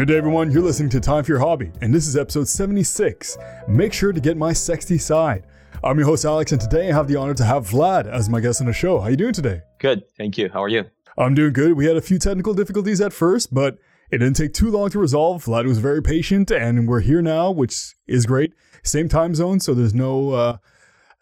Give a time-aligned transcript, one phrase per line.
[0.00, 0.50] Good day, everyone.
[0.50, 3.36] You're listening to Time for Your Hobby, and this is episode 76.
[3.68, 5.44] Make sure to get my sexy side.
[5.84, 8.40] I'm your host, Alex, and today I have the honor to have Vlad as my
[8.40, 8.98] guest on the show.
[8.98, 9.60] How you doing today?
[9.78, 10.48] Good, thank you.
[10.48, 10.86] How are you?
[11.18, 11.74] I'm doing good.
[11.74, 13.76] We had a few technical difficulties at first, but
[14.10, 15.44] it didn't take too long to resolve.
[15.44, 18.54] Vlad was very patient, and we're here now, which is great.
[18.82, 20.56] Same time zone, so there's no uh,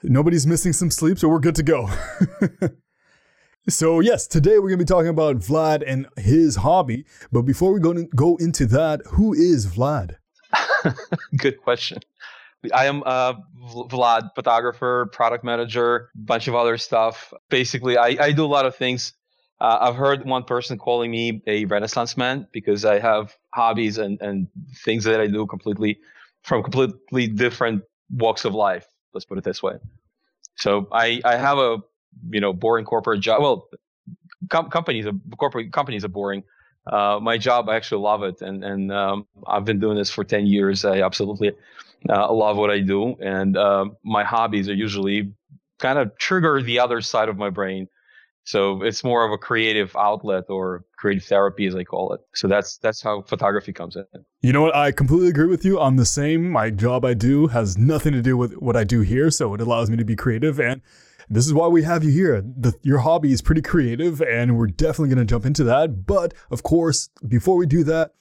[0.05, 1.91] nobody's missing some sleep, so we're good to go.
[3.69, 7.05] so yes, today we're gonna be talking about Vlad and his hobby.
[7.31, 10.17] But before we go go into that, who is Vlad?
[11.37, 11.99] Good question.
[12.75, 13.35] I am uh,
[13.73, 17.33] Vlad, photographer, product manager, bunch of other stuff.
[17.51, 19.13] Basically, I, I do a lot of things.
[19.61, 24.21] Uh, I've heard one person calling me a Renaissance man because I have hobbies and,
[24.21, 24.49] and
[24.85, 25.99] things that I do completely
[26.43, 28.87] from completely different walks of life.
[29.13, 29.75] Let's put it this way.
[30.57, 31.79] So I, I have a
[32.31, 33.43] you know boring corporate job.
[33.43, 33.69] Well,
[34.51, 36.43] com- companies are, corporate companies are boring.
[36.87, 40.25] Uh, my job, I actually love it, and and um, I've been doing this for
[40.25, 40.85] ten years.
[40.85, 41.53] I absolutely
[42.09, 45.33] uh, love what I do, and uh, my hobbies are usually
[45.79, 47.89] kind of trigger the other side of my brain.
[48.45, 52.21] So it's more of a creative outlet or creative therapy, as I call it.
[52.35, 54.05] So that's that's how photography comes in.
[54.41, 54.75] You know what?
[54.75, 55.79] I completely agree with you.
[55.79, 56.51] I'm the same.
[56.51, 59.61] My job I do has nothing to do with what I do here, so it
[59.61, 60.81] allows me to be creative and
[61.31, 62.43] this is why we have you here.
[62.43, 66.07] The, your hobby is pretty creative, and we're definitely going to jump into that.
[66.07, 68.13] But of course, before we do that,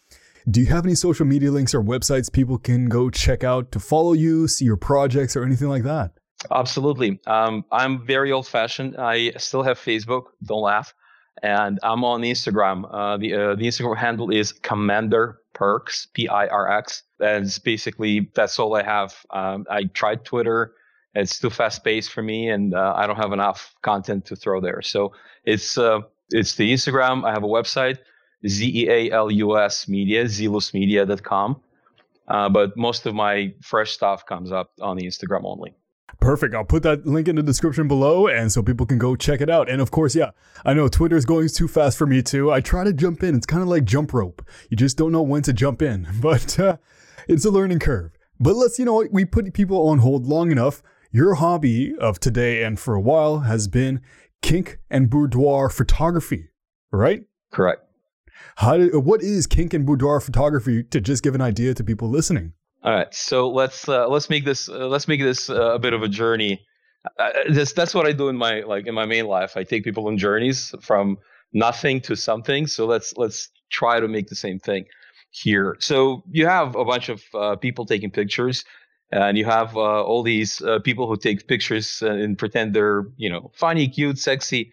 [0.49, 3.79] do you have any social media links or websites people can go check out to
[3.79, 6.11] follow you, see your projects, or anything like that?
[6.51, 7.19] Absolutely.
[7.27, 8.95] Um, I'm very old fashioned.
[8.97, 10.25] I still have Facebook.
[10.43, 10.93] Don't laugh.
[11.43, 12.85] And I'm on Instagram.
[12.89, 17.03] Uh, the uh, the Instagram handle is Commander Pirx, P I R X.
[17.19, 19.15] That's basically that's all I have.
[19.29, 20.73] Um, I tried Twitter
[21.15, 24.61] it's too fast paced for me, and uh, I don't have enough content to throw
[24.61, 24.81] there.
[24.81, 25.13] So
[25.45, 27.25] it's uh, it's the Instagram.
[27.25, 27.97] I have a website,
[28.47, 31.61] Z E A L U S Media, zealusmedia.com.
[32.27, 35.73] Uh, but most of my fresh stuff comes up on the Instagram only.
[36.19, 36.55] Perfect.
[36.55, 39.49] I'll put that link in the description below, and so people can go check it
[39.49, 39.69] out.
[39.69, 40.31] And of course, yeah,
[40.65, 42.51] I know Twitter is going too fast for me too.
[42.51, 43.35] I try to jump in.
[43.35, 44.41] It's kind of like jump rope.
[44.69, 46.77] You just don't know when to jump in, but uh,
[47.27, 48.11] it's a learning curve.
[48.39, 50.81] But let's, you know, we put people on hold long enough.
[51.11, 54.01] Your hobby of today and for a while has been
[54.41, 56.49] kink and boudoir photography,
[56.91, 57.23] right?
[57.51, 57.81] Correct.
[58.57, 62.09] How did, what is kink and boudoir photography to just give an idea to people
[62.09, 62.53] listening?
[62.83, 65.93] All right, so let's uh, let's make this uh, let's make this uh, a bit
[65.93, 66.61] of a journey.
[67.17, 69.57] Uh, this, that's what I do in my like in my main life.
[69.57, 71.17] I take people on journeys from
[71.53, 72.67] nothing to something.
[72.67, 74.85] So let's let's try to make the same thing
[75.31, 75.77] here.
[75.79, 78.63] So you have a bunch of uh, people taking pictures
[79.11, 83.05] and you have uh, all these uh, people who take pictures uh, and pretend they're
[83.17, 84.71] you know funny cute sexy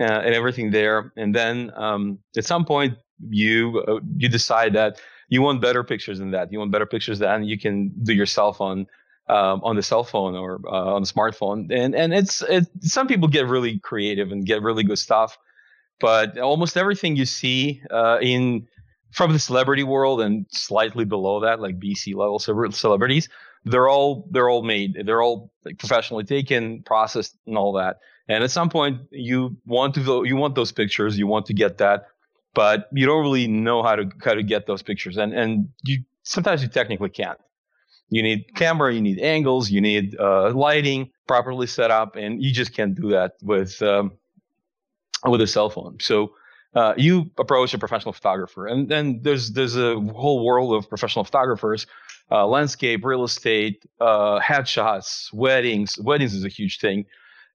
[0.00, 1.12] uh, and everything there.
[1.16, 2.94] And then um, at some point
[3.28, 6.52] you uh, you decide that you want better pictures than that.
[6.52, 8.86] You want better pictures than you can do yourself on
[9.28, 11.72] um, on the cell phone or uh, on the smartphone.
[11.72, 15.38] And and it's it, some people get really creative and get really good stuff
[16.00, 17.80] but almost everything you see
[18.20, 18.66] in
[19.12, 23.28] from the celebrity world and slightly below that like bc level celebrities
[23.64, 27.98] they're all they're all made they're all professionally taken processed and all that.
[28.28, 31.78] And at some point you want to you want those pictures you want to get
[31.78, 32.06] that
[32.54, 35.16] but you don't really know how to how to get those pictures.
[35.16, 37.38] And and you sometimes you technically can't.
[38.08, 42.52] You need camera you need angles you need uh, lighting properly set up and you
[42.52, 44.12] just can't do that with um,
[45.24, 45.98] with a cell phone.
[46.00, 46.32] So
[46.74, 51.24] uh, you approach a professional photographer and then there's there's a whole world of professional
[51.24, 51.86] photographers
[52.32, 55.98] uh, landscape, real estate, uh, headshots, weddings.
[55.98, 57.04] Weddings is a huge thing.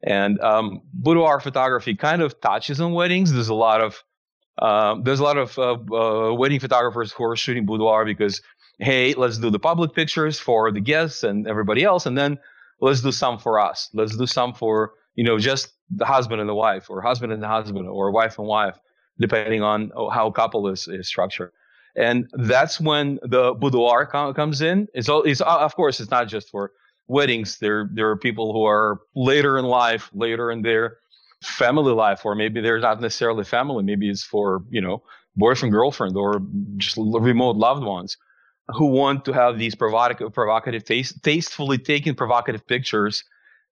[0.03, 3.33] And um, boudoir photography kind of touches on weddings.
[3.33, 4.03] There's a lot of
[4.59, 8.41] um, there's a lot of uh, uh, wedding photographers who are shooting boudoir because
[8.79, 12.37] hey, let's do the public pictures for the guests and everybody else, and then
[12.79, 13.89] let's do some for us.
[13.93, 17.41] Let's do some for you know just the husband and the wife, or husband and
[17.41, 18.77] the husband, or wife and wife,
[19.19, 21.51] depending on how a couple is, is structured
[21.97, 24.87] and that's when the boudoir com- comes in.
[24.93, 26.71] It's, all, it's of course it's not just for
[27.07, 27.57] weddings.
[27.57, 30.97] There there are people who are later in life, later in their
[31.43, 33.83] family life, or maybe they're not necessarily family.
[33.83, 35.03] Maybe it's for you know
[35.35, 36.41] boyfriend, girlfriend, or
[36.77, 38.17] just remote loved ones
[38.75, 43.23] who want to have these provocative, provocative, taste, tastefully taken provocative pictures,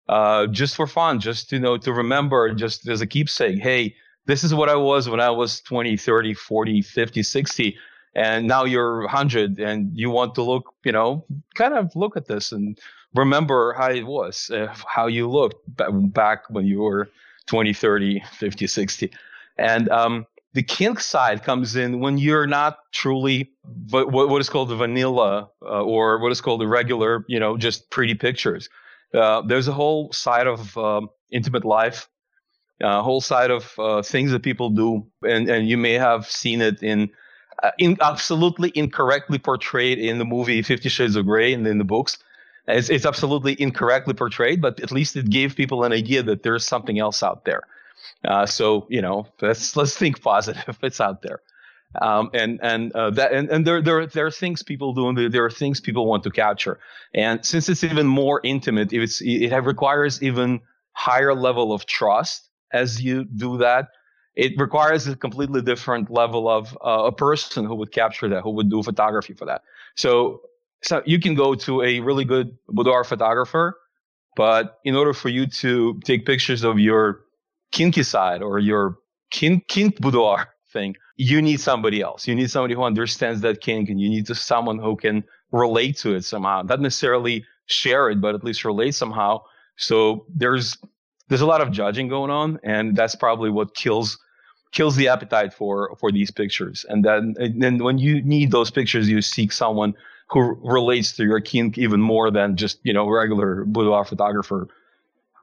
[0.08, 3.62] uh, just for fun, just to you know to remember, just as a keepsake.
[3.62, 3.96] Hey,
[4.26, 7.78] this is what I was when I was 20, 30, 40, 50, 60
[8.16, 11.26] and now you're 100 and you want to look you know
[11.56, 12.80] kind of look at this and
[13.14, 15.62] remember how it was uh, how you looked
[16.14, 17.10] back when you were
[17.48, 19.12] 20 30 50 60
[19.58, 20.26] and um,
[20.56, 23.52] the kink side comes in when you're not truly
[23.90, 27.58] what, what is called the vanilla uh, or what is called the regular, you know,
[27.58, 28.70] just pretty pictures.
[29.14, 32.08] Uh, there's a whole side of um, intimate life,
[32.82, 36.62] a whole side of uh, things that people do, and, and you may have seen
[36.62, 37.10] it in,
[37.64, 41.84] uh, in absolutely incorrectly portrayed in the movie Fifty Shades of Grey and in the
[41.84, 42.18] books.
[42.68, 46.66] It's, it's absolutely incorrectly portrayed, but at least it gave people an idea that there's
[46.66, 47.64] something else out there.
[48.28, 50.78] Uh, so you know, let's let's think positive.
[50.84, 51.42] It's out there,
[52.02, 55.34] um, and and uh, that and, and there there there are things people do, and
[55.34, 56.80] there, are things people want to capture.
[57.14, 60.62] And since it's even more intimate, it's it requires even
[60.94, 63.90] higher level of trust as you do that.
[64.36, 68.52] It requires a completely different level of uh, a person who would capture that, who
[68.52, 69.62] would do photography for that.
[69.96, 70.42] So
[70.86, 73.80] so you can go to a really good boudoir photographer,
[74.36, 77.22] but in order for you to take pictures of your
[77.72, 78.98] kinky side or your
[79.32, 82.28] kink, kink boudoir thing, you need somebody else.
[82.28, 85.98] You need somebody who understands that kink and you need to, someone who can relate
[85.98, 86.62] to it somehow.
[86.62, 89.42] Not necessarily share it, but at least relate somehow.
[89.78, 90.78] So there's
[91.30, 94.20] there's a lot of judging going on, and that's probably what kills
[94.76, 96.86] kills the appetite for for these pictures.
[96.90, 99.96] And then and then when you need those pictures, you seek someone
[100.30, 104.68] who relates to your kink even more than just you know regular boudoir photographer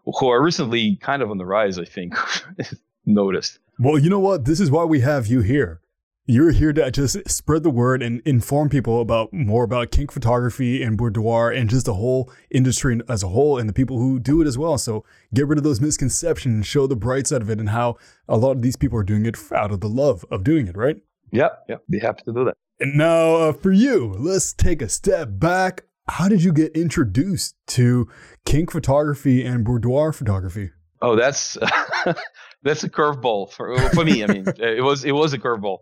[0.04, 2.14] who are recently kind of on the rise, I think,
[3.06, 3.58] noticed.
[3.78, 4.44] Well, you know what?
[4.44, 5.80] This is why we have you here.
[6.24, 10.80] You're here to just spread the word and inform people about more about kink photography
[10.80, 14.40] and boudoir and just the whole industry as a whole and the people who do
[14.40, 14.78] it as well.
[14.78, 15.04] So
[15.34, 17.96] get rid of those misconceptions and show the bright side of it and how
[18.28, 20.76] a lot of these people are doing it out of the love of doing it,
[20.76, 20.96] right?
[21.32, 22.56] Yeah, yeah, be happy to do that.
[22.78, 27.56] And now uh, for you, let's take a step back how did you get introduced
[27.68, 28.08] to
[28.44, 30.70] kink photography and boudoir photography?
[31.00, 31.56] Oh, that's
[32.62, 34.22] that's a curveball for for me.
[34.22, 35.78] I mean, it was it was a curveball.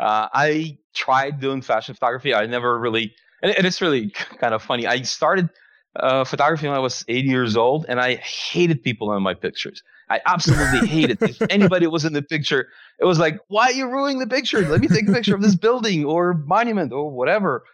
[0.00, 2.34] Uh, I tried doing fashion photography.
[2.34, 4.86] I never really, and, and it's really kind of funny.
[4.86, 5.50] I started
[5.96, 9.82] uh, photography when I was eight years old, and I hated people in my pictures.
[10.08, 11.22] I absolutely hated.
[11.22, 12.68] If anybody was in the picture,
[12.98, 14.60] it was like, "Why are you ruining the picture?
[14.66, 17.64] Let me take a picture of this building or monument or whatever."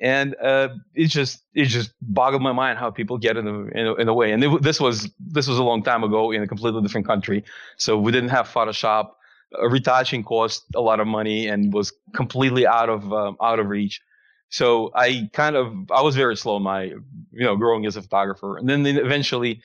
[0.00, 3.86] and uh, it just it just boggled my mind how people get in the in,
[3.86, 4.32] a, in a way.
[4.32, 7.44] And it, this was this was a long time ago in a completely different country,
[7.76, 9.10] so we didn't have Photoshop.
[9.56, 13.68] Uh, retouching cost a lot of money and was completely out of um, out of
[13.68, 14.00] reach.
[14.48, 18.56] So I kind of I was very slow my you know growing as a photographer,
[18.58, 19.62] and then eventually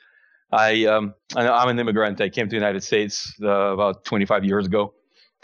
[0.52, 2.22] I um, I'm an immigrant.
[2.22, 4.94] I came to the United States uh, about 25 years ago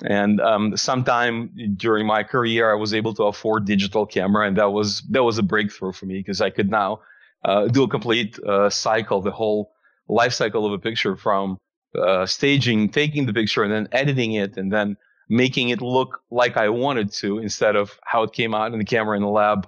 [0.05, 4.71] and um, sometime during my career, I was able to afford digital camera, and that
[4.71, 6.99] was that was a breakthrough for me because I could now
[7.43, 9.71] uh, do a complete uh, cycle, the whole
[10.07, 11.57] life cycle of a picture from
[11.95, 14.97] uh, staging, taking the picture, and then editing it, and then
[15.29, 18.85] making it look like I wanted to instead of how it came out in the
[18.85, 19.67] camera in the lab,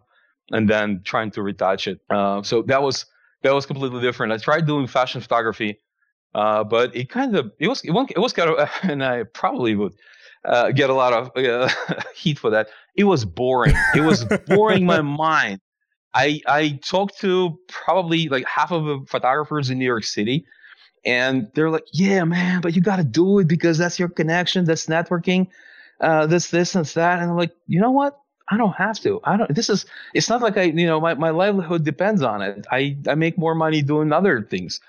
[0.51, 1.99] and then trying to retouch it.
[2.09, 3.05] Uh, so that was
[3.43, 4.33] that was completely different.
[4.33, 5.79] I tried doing fashion photography,
[6.35, 9.23] uh, but it kind of it was it was, it was kind of, and I
[9.23, 9.93] probably would
[10.45, 11.69] uh, get a lot of uh,
[12.15, 12.69] heat for that.
[12.95, 13.75] It was boring.
[13.95, 15.59] It was boring my mind.
[16.13, 20.45] I I talked to probably like half of the photographers in New York City,
[21.05, 24.65] and they're like, "Yeah, man, but you got to do it because that's your connection,
[24.65, 25.47] that's networking,
[26.01, 28.19] uh, this, this, and that." And I'm like, you know what?
[28.47, 29.19] I don't have to.
[29.23, 29.53] I don't.
[29.53, 29.85] This is.
[30.13, 32.65] It's not like I, you know, my, my livelihood depends on it.
[32.71, 34.79] I I make more money doing other things,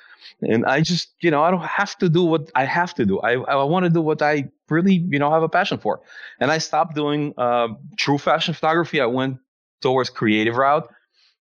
[0.40, 3.20] and I just, you know, I don't have to do what I have to do.
[3.20, 6.00] I I want to do what I really, you know, have a passion for.
[6.40, 9.00] And I stopped doing uh, true fashion photography.
[9.00, 9.38] I went
[9.82, 10.88] towards creative route,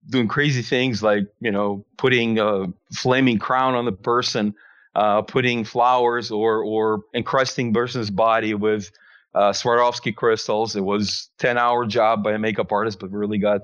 [0.09, 4.55] doing crazy things like, you know, putting a flaming crown on the person,
[4.95, 8.91] uh, putting flowers or or encrusting person's body with
[9.33, 10.75] uh, Swarovski crystals.
[10.75, 13.61] It was 10 hour job by a makeup artist, but really got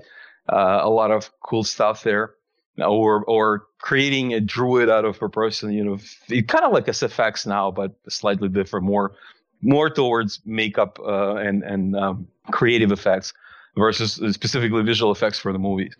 [0.48, 2.34] uh, a lot of cool stuff there.
[2.78, 5.98] Or or creating a druid out of a person, you know,
[6.44, 9.12] kind of like SFX now, but slightly different, more
[9.60, 13.34] more towards makeup uh, and and um, creative effects
[13.76, 15.94] versus specifically visual effects for the movies.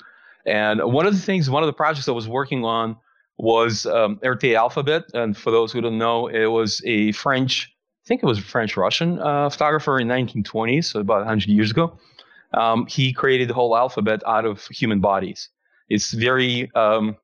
[0.47, 2.97] And one of the things, one of the projects I was working on
[3.39, 5.05] was um, Erté Alphabet.
[5.15, 7.73] And for those who don't know, it was a French,
[8.05, 11.71] I think it was a French Russian uh, photographer in 1920s, so about 100 years
[11.71, 11.99] ago.
[12.55, 15.49] Um, he created the whole alphabet out of human bodies.
[15.89, 17.17] It's very um,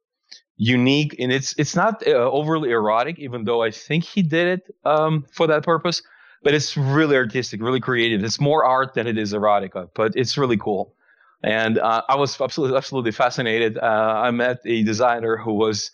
[0.57, 4.75] unique, and it's it's not uh, overly erotic, even though I think he did it
[4.87, 6.03] um, for that purpose
[6.43, 8.23] but it's really artistic, really creative.
[8.23, 10.95] It's more art than it is erotica, but it's really cool.
[11.43, 13.79] And uh, I was absolutely, absolutely fascinated.
[13.79, 15.91] Uh, I met a designer who was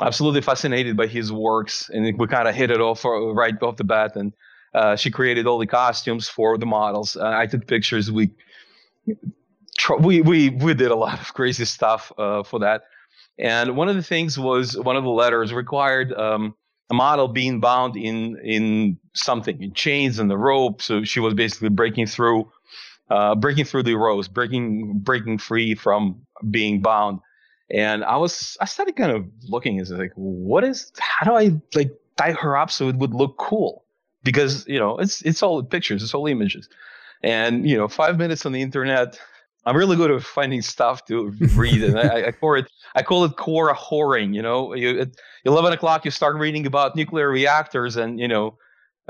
[0.00, 3.84] absolutely fascinated by his works, and we kind of hit it off right off the
[3.84, 4.16] bat.
[4.16, 4.32] And
[4.74, 7.16] Uh, she created all the costumes for the models.
[7.16, 8.12] Uh, I took pictures.
[8.12, 8.30] We
[10.00, 12.82] we we we did a lot of crazy stuff uh, for that.
[13.38, 16.54] And one of the things was one of the letters required um,
[16.90, 20.82] a model being bound in in something in chains and the rope.
[20.82, 22.50] So she was basically breaking through,
[23.10, 27.20] uh, breaking through the ropes, breaking breaking free from being bound.
[27.70, 31.60] And I was I started kind of looking as like, what is how do I
[31.74, 33.84] like tie her up so it would look cool?
[34.22, 36.68] Because you know it's it's all pictures, it's all images,
[37.22, 39.18] and you know five minutes on the internet
[39.68, 43.24] I'm really good at finding stuff to read, and I, I, call it I call
[43.24, 44.34] it Quora whoring.
[44.34, 45.10] You know, you, at
[45.44, 48.56] 11 o'clock you start reading about nuclear reactors, and you know,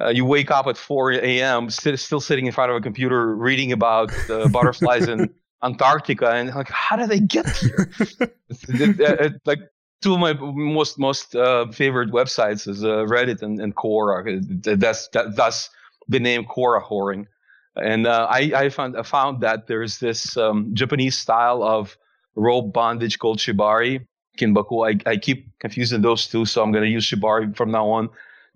[0.00, 1.70] uh, you wake up at 4 a.m.
[1.70, 6.54] St- still sitting in front of a computer reading about uh, butterflies in Antarctica, and
[6.54, 7.90] like, how did they get here?
[8.08, 9.60] it, it, it, like
[10.02, 14.40] two of my most most uh, favorite websites is uh, Reddit and, and Quora.
[14.78, 15.70] That's that, that's
[16.08, 17.26] the name Quora whoring.
[17.76, 21.96] And uh, I, I, found, I found that there's this um, Japanese style of
[22.34, 24.06] rope bondage called shibari,
[24.38, 25.00] kinbaku.
[25.06, 28.08] I, I keep confusing those two, so I'm going to use shibari from now on,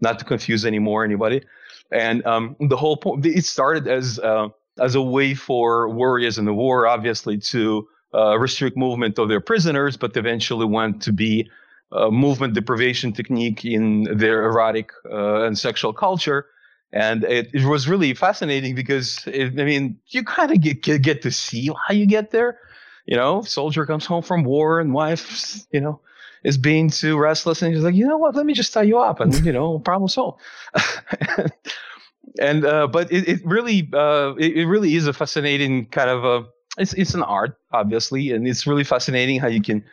[0.03, 1.43] not to confuse anymore anybody.
[1.91, 6.45] And um, the whole point, it started as uh, as a way for warriors in
[6.45, 11.51] the war, obviously, to uh, restrict movement of their prisoners, but eventually went to be
[11.93, 16.47] a movement deprivation technique in their erotic uh, and sexual culture
[16.93, 21.03] and it, it was really fascinating because it, I mean you kind of get, get,
[21.03, 22.59] get to see how you get there.
[23.07, 26.01] You know, soldier comes home from war and wife, you know,
[26.45, 28.35] is being too restless, and he's like, you know what?
[28.35, 30.41] Let me just tie you up, and you know, problem solved.
[32.41, 36.25] and uh, but it, it really uh, it, it, really is a fascinating kind of
[36.25, 36.47] a
[36.79, 39.85] it's it's an art obviously, and it's really fascinating how you can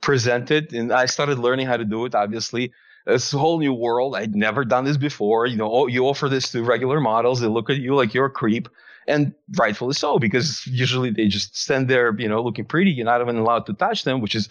[0.00, 0.72] present it.
[0.72, 2.72] And I started learning how to do it obviously
[3.06, 4.16] it's a whole new world.
[4.16, 5.46] I'd never done this before.
[5.46, 8.26] You know, oh, you offer this to regular models, they look at you like you're
[8.26, 8.68] a creep,
[9.06, 12.90] and rightfully so because usually they just stand there, you know, looking pretty.
[12.90, 14.48] You're not even allowed to touch them, which is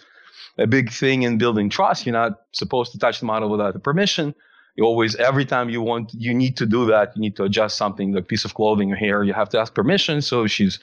[0.58, 2.06] a big thing in building trust.
[2.06, 4.34] You're not supposed to touch the model without the permission.
[4.76, 7.12] You always, every time you want, you need to do that.
[7.16, 9.24] You need to adjust something, like piece of clothing or hair.
[9.24, 10.20] You have to ask permission.
[10.20, 10.78] So she's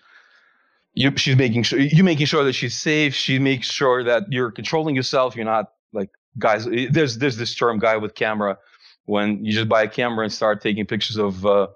[0.95, 3.13] you, she's making sure you making sure that she's safe.
[3.13, 5.35] She makes sure that you're controlling yourself.
[5.35, 8.57] You're not like guys there's there's this term guy with camera
[9.05, 11.67] when you just buy a camera and start taking pictures of uh,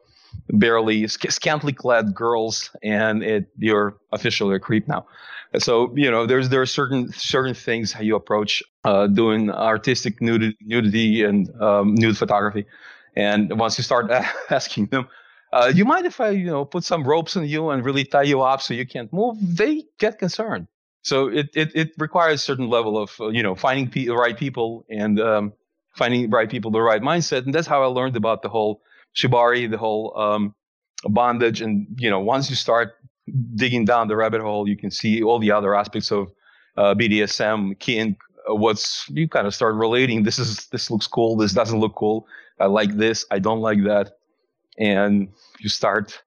[0.49, 5.05] barely scantily clad girls and it you're officially a creep now
[5.57, 10.21] so you know there's there are certain certain things how you approach uh, doing artistic
[10.21, 12.65] nudity, nudity and um, nude photography.
[13.15, 14.11] And once you start
[14.49, 15.07] asking them
[15.53, 18.23] uh, you mind if i you know put some ropes on you and really tie
[18.23, 19.37] you up so you can't move?
[19.41, 20.67] They get concerned.
[21.03, 24.15] So it, it, it requires a certain level of uh, you know finding pe- the
[24.15, 25.53] right people and um,
[25.95, 28.81] finding right people, the right mindset, and that's how I learned about the whole
[29.15, 30.53] shibari, the whole um,
[31.05, 32.96] bondage, and you know once you start
[33.55, 36.31] digging down the rabbit hole, you can see all the other aspects of
[36.77, 38.17] uh, BDSM, kink.
[38.49, 40.23] Uh, what's you kind of start relating.
[40.23, 41.35] This is this looks cool.
[41.35, 42.27] This doesn't look cool.
[42.59, 43.25] I like this.
[43.31, 44.17] I don't like that,
[44.77, 45.29] and
[45.59, 46.21] you start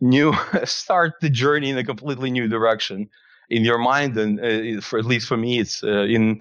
[0.00, 0.32] new
[0.64, 3.08] start the journey in a completely new direction
[3.50, 6.40] in your mind and uh, for at least for me it's uh, in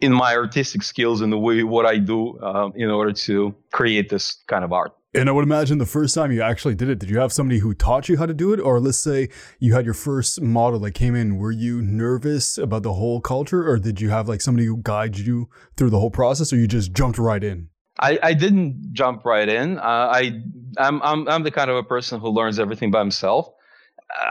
[0.00, 4.08] in my artistic skills and the way what I do uh, in order to create
[4.08, 4.92] this kind of art.
[5.14, 7.58] And I would imagine the first time you actually did it, did you have somebody
[7.58, 8.60] who taught you how to do it?
[8.60, 9.28] Or let's say
[9.58, 13.68] you had your first model that came in, were you nervous about the whole culture?
[13.68, 16.66] Or did you have like somebody who guided you through the whole process or you
[16.66, 17.68] just jumped right in?
[17.98, 19.78] I, I didn't jump right in.
[19.78, 20.40] Uh, I,
[20.78, 23.50] I'm, I'm, I'm the kind of a person who learns everything by himself.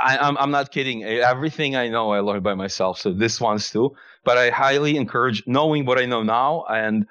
[0.03, 1.03] I, am I'm, I'm not kidding.
[1.03, 2.97] Everything I know, I learned by myself.
[2.97, 3.95] So this one's too.
[4.23, 7.05] But I highly encourage knowing what I know now, and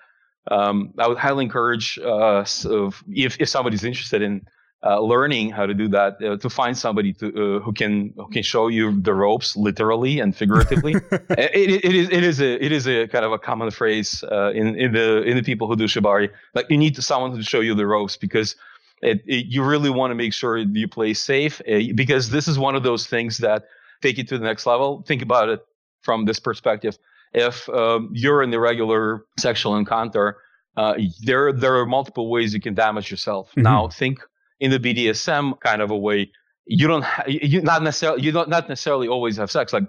[0.50, 4.46] um, I would highly encourage uh, so if if somebody's interested in
[4.82, 8.28] uh, learning how to do that, uh, to find somebody to, uh, who can who
[8.30, 10.94] can show you the ropes literally and figuratively.
[11.12, 14.24] it, it, it is it is a it is a kind of a common phrase
[14.32, 16.30] uh, in in the in the people who do shibari.
[16.54, 18.56] Like you need someone to show you the ropes because
[19.02, 22.58] it, it, you really want to make sure you play safe uh, because this is
[22.58, 23.64] one of those things that
[24.00, 25.02] take you to the next level.
[25.06, 25.60] Think about it
[26.00, 26.98] from this perspective.
[27.32, 30.38] If um, you're in the regular sexual encounter,
[30.76, 33.50] uh, there there are multiple ways you can damage yourself.
[33.50, 33.62] Mm-hmm.
[33.62, 34.20] Now think
[34.58, 36.30] in the BDSM kind of a way.
[36.66, 39.72] You don't ha- you not necessarily you don't not necessarily always have sex.
[39.72, 39.84] Like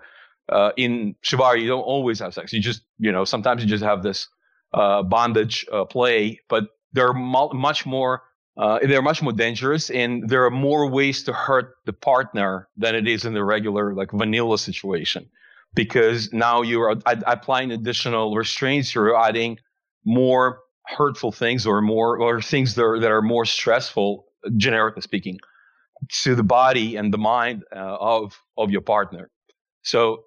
[0.49, 2.53] uh, in shibari, you don't always have sex.
[2.53, 4.27] You just you know sometimes you just have this
[4.73, 8.23] uh, bondage uh, play, but there are mul- much more
[8.57, 12.95] uh, they're much more dangerous and there are more ways to hurt the partner than
[12.95, 15.29] it is in the regular like vanilla situation
[15.73, 19.57] because now you're applying additional restraints you're adding
[20.05, 24.25] more hurtful things or more or things that are, that are more stressful,
[24.57, 25.39] generically speaking,
[26.23, 29.29] to the body and the mind uh, of of your partner.
[29.83, 30.23] So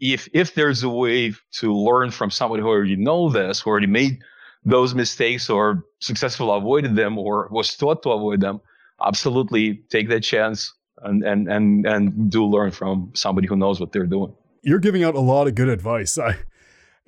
[0.00, 3.86] if if there's a way to learn from somebody who already know this, who already
[3.86, 4.20] made
[4.64, 8.60] those mistakes or successfully avoided them or was taught to avoid them,
[9.04, 10.72] absolutely take that chance
[11.02, 14.34] and and and and do learn from somebody who knows what they're doing.
[14.62, 16.18] You're giving out a lot of good advice.
[16.18, 16.36] I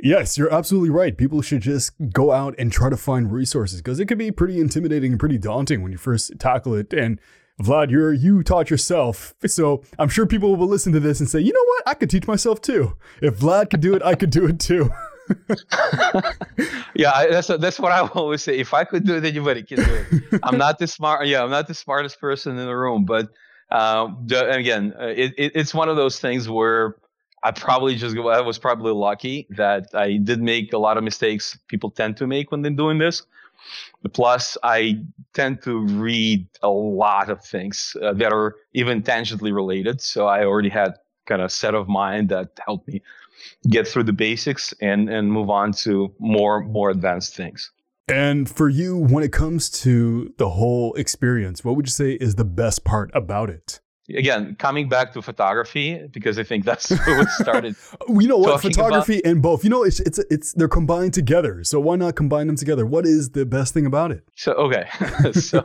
[0.03, 1.17] Yes, you're absolutely right.
[1.17, 4.59] People should just go out and try to find resources because it can be pretty
[4.59, 6.93] intimidating and pretty daunting when you first tackle it.
[6.93, 7.21] And
[7.63, 11.39] Vlad, you're you taught yourself, so I'm sure people will listen to this and say,
[11.39, 12.97] you know what, I could teach myself too.
[13.21, 14.91] If Vlad could do it, I could do it too.
[16.95, 18.59] yeah, that's that's what I always say.
[18.59, 20.41] If I could do it, anybody can do it.
[20.43, 21.29] I'm not the smart.
[21.29, 23.29] Yeah, I'm not the smartest person in the room, but
[23.71, 26.97] um, again, uh, it, it, it's one of those things where
[27.45, 31.59] I probably just I was probably lucky that I did make a lot of mistakes
[31.69, 33.23] people tend to make when they're doing this.
[34.13, 35.01] Plus, I
[35.35, 40.01] tend to read a lot of things uh, that are even tangentially related.
[40.01, 40.95] So I already had
[41.27, 43.03] kind of set of mind that helped me
[43.69, 47.71] get through the basics and and move on to more more advanced things.
[48.09, 52.35] And for you, when it comes to the whole experience, what would you say is
[52.35, 53.81] the best part about it?
[54.09, 57.77] Again coming back to photography because i think that's what started
[58.09, 58.61] you know what?
[58.61, 59.65] photography about, and both.
[59.65, 61.65] You know it's it's it's they're combined together.
[61.65, 62.87] So why not combine them together?
[62.87, 64.25] What is the best thing about it?
[64.37, 64.89] So okay.
[65.33, 65.65] So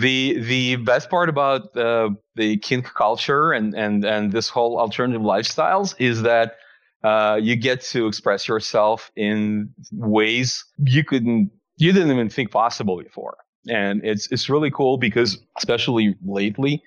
[0.00, 5.22] the the best part about uh, the kink culture and and and this whole alternative
[5.22, 6.56] lifestyles is that
[7.04, 13.02] uh, you get to express yourself in ways you couldn't you didn't even think possible
[13.02, 13.36] before.
[13.68, 16.82] And it's it's really cool because especially lately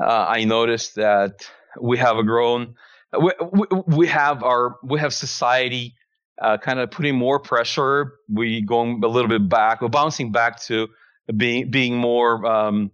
[0.00, 1.48] uh, I noticed that
[1.80, 2.74] we have a grown,
[3.20, 5.94] we, we, we have our, we have society
[6.40, 8.14] uh, kind of putting more pressure.
[8.28, 10.88] We going a little bit back, we're bouncing back to
[11.36, 12.90] being being more um,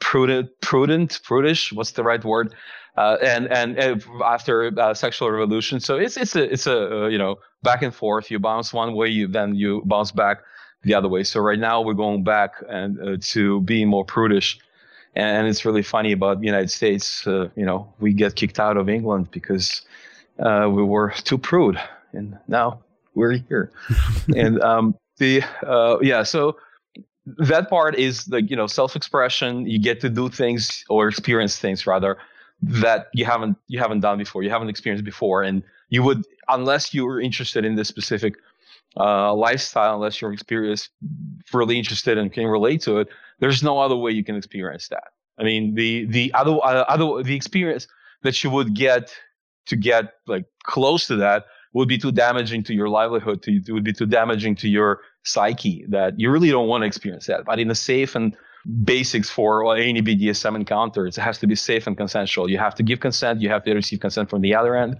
[0.00, 1.72] prudent, prudent, prudish.
[1.72, 2.54] What's the right word?
[2.96, 7.18] Uh, and, and after uh, sexual revolution, so it's it's a it's a uh, you
[7.18, 8.30] know back and forth.
[8.30, 10.38] You bounce one way, you then you bounce back
[10.82, 11.24] the other way.
[11.24, 14.58] So right now we're going back and uh, to being more prudish
[15.16, 17.26] and it's really funny about the United States.
[17.26, 19.82] Uh, you know, we get kicked out of England because
[20.38, 21.78] uh, we were too prude,
[22.12, 22.80] and now
[23.14, 23.70] we're here.
[24.36, 26.56] and um, the uh, yeah, so
[27.26, 29.66] that part is the you know self-expression.
[29.66, 32.18] You get to do things or experience things rather
[32.62, 34.42] that you haven't you haven't done before.
[34.42, 38.34] You haven't experienced before, and you would unless you were interested in this specific
[38.96, 40.90] uh, lifestyle, unless you're experienced
[41.52, 43.08] really interested and can relate to it
[43.40, 45.08] there's no other way you can experience that.
[45.38, 47.86] I mean, the the other uh, other the experience
[48.22, 49.14] that you would get
[49.66, 53.42] to get like close to that would be too damaging to your livelihood.
[53.42, 56.86] To it would be too damaging to your psyche that you really don't want to
[56.86, 57.44] experience that.
[57.44, 58.36] But in a safe and
[58.84, 62.48] basics for any BDSM encounter, it has to be safe and consensual.
[62.48, 63.40] You have to give consent.
[63.40, 64.98] You have to receive consent from the other end,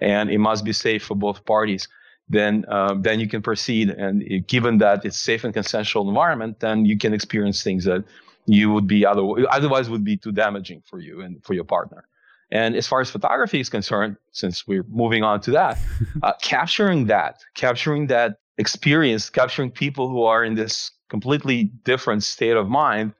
[0.00, 1.86] and it must be safe for both parties
[2.28, 3.90] then uh, then you can proceed.
[3.90, 8.04] And it, given that it's safe and consensual environment, then you can experience things that
[8.46, 12.06] you would be other, otherwise would be too damaging for you and for your partner.
[12.50, 15.78] And as far as photography is concerned, since we're moving on to that,
[16.22, 22.56] uh, capturing that, capturing that experience, capturing people who are in this completely different state
[22.56, 23.14] of mind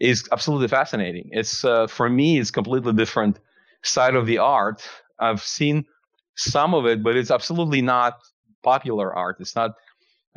[0.00, 1.28] is absolutely fascinating.
[1.32, 3.38] It's uh, for me, it's completely different
[3.82, 4.88] side of the art.
[5.18, 5.84] I've seen
[6.36, 8.18] some of it, but it's absolutely not
[8.62, 9.36] popular art.
[9.40, 9.74] It's not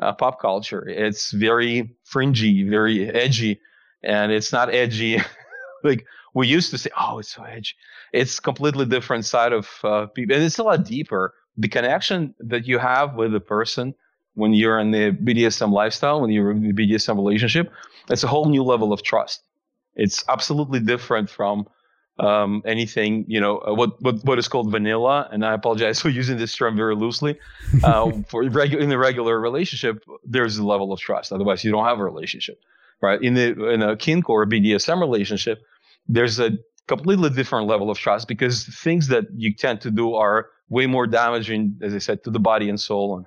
[0.01, 0.87] uh, pop culture.
[0.87, 3.59] It's very fringy, very edgy,
[4.03, 5.19] and it's not edgy
[5.83, 6.89] like we used to say.
[6.99, 7.73] Oh, it's so edgy.
[8.13, 11.33] It's completely different side of uh, people, and it's a lot deeper.
[11.57, 13.93] The connection that you have with the person
[14.35, 17.71] when you're in the BDSM lifestyle, when you're in the BDSM relationship,
[18.09, 19.43] it's a whole new level of trust.
[19.95, 21.67] It's absolutely different from
[22.19, 26.09] um, anything, you know, uh, what, what what is called vanilla, and I apologize for
[26.09, 27.39] using this term very loosely.
[27.83, 31.31] Uh, for regu- in the regular relationship, there's a level of trust.
[31.31, 32.61] Otherwise, you don't have a relationship,
[33.01, 33.21] right?
[33.21, 35.63] In the in a kink or a BDSM relationship,
[36.07, 36.51] there's a
[36.87, 41.07] completely different level of trust because things that you tend to do are way more
[41.07, 43.25] damaging, as I said, to the body and soul, and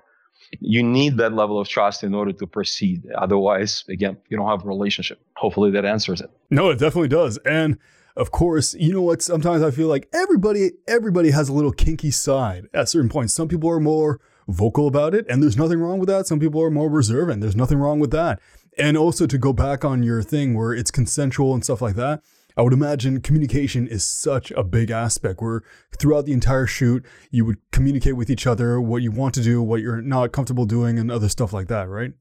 [0.60, 3.06] you need that level of trust in order to proceed.
[3.16, 5.18] Otherwise, again, you don't have a relationship.
[5.36, 6.30] Hopefully, that answers it.
[6.50, 7.78] No, it definitely does, and
[8.16, 9.22] of course, you know what?
[9.22, 13.35] Sometimes I feel like everybody everybody has a little kinky side at certain points.
[13.35, 16.27] Some people are more vocal about it, and there's nothing wrong with that.
[16.27, 18.40] Some people are more reserved, and there's nothing wrong with that.
[18.79, 22.22] And also to go back on your thing where it's consensual and stuff like that.
[22.56, 25.62] I would imagine communication is such a big aspect where
[25.98, 29.60] throughout the entire shoot, you would communicate with each other what you want to do,
[29.60, 32.12] what you're not comfortable doing, and other stuff like that, right?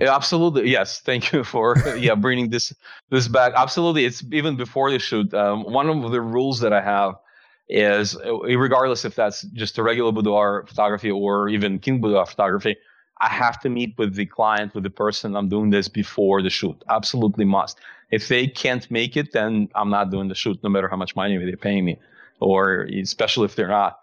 [0.00, 1.00] Absolutely, yes.
[1.00, 2.72] Thank you for yeah bringing this
[3.10, 3.52] this back.
[3.54, 5.32] Absolutely, it's even before the shoot.
[5.34, 7.14] Um, one of the rules that I have
[7.68, 12.76] is, uh, regardless if that's just a regular boudoir photography or even kink boudoir photography,
[13.22, 16.50] I have to meet with the client, with the person I'm doing this before the
[16.50, 16.76] shoot.
[16.90, 17.78] Absolutely must.
[18.10, 21.14] If they can't make it, then I'm not doing the shoot, no matter how much
[21.14, 21.98] money they're paying me,
[22.40, 24.00] or especially if they're not.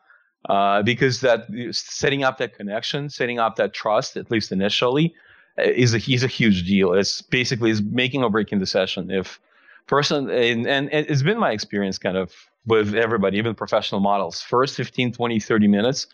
[0.48, 5.14] Uh, because that setting up that connection, setting up that trust, at least initially,
[5.58, 6.94] uh, is a is a huge deal.
[6.94, 9.12] It's basically is making or breaking the session.
[9.12, 9.38] If
[9.86, 12.34] person and, and it's been my experience kind of
[12.66, 16.08] with everybody, even professional models, first 15, 20, 30 minutes,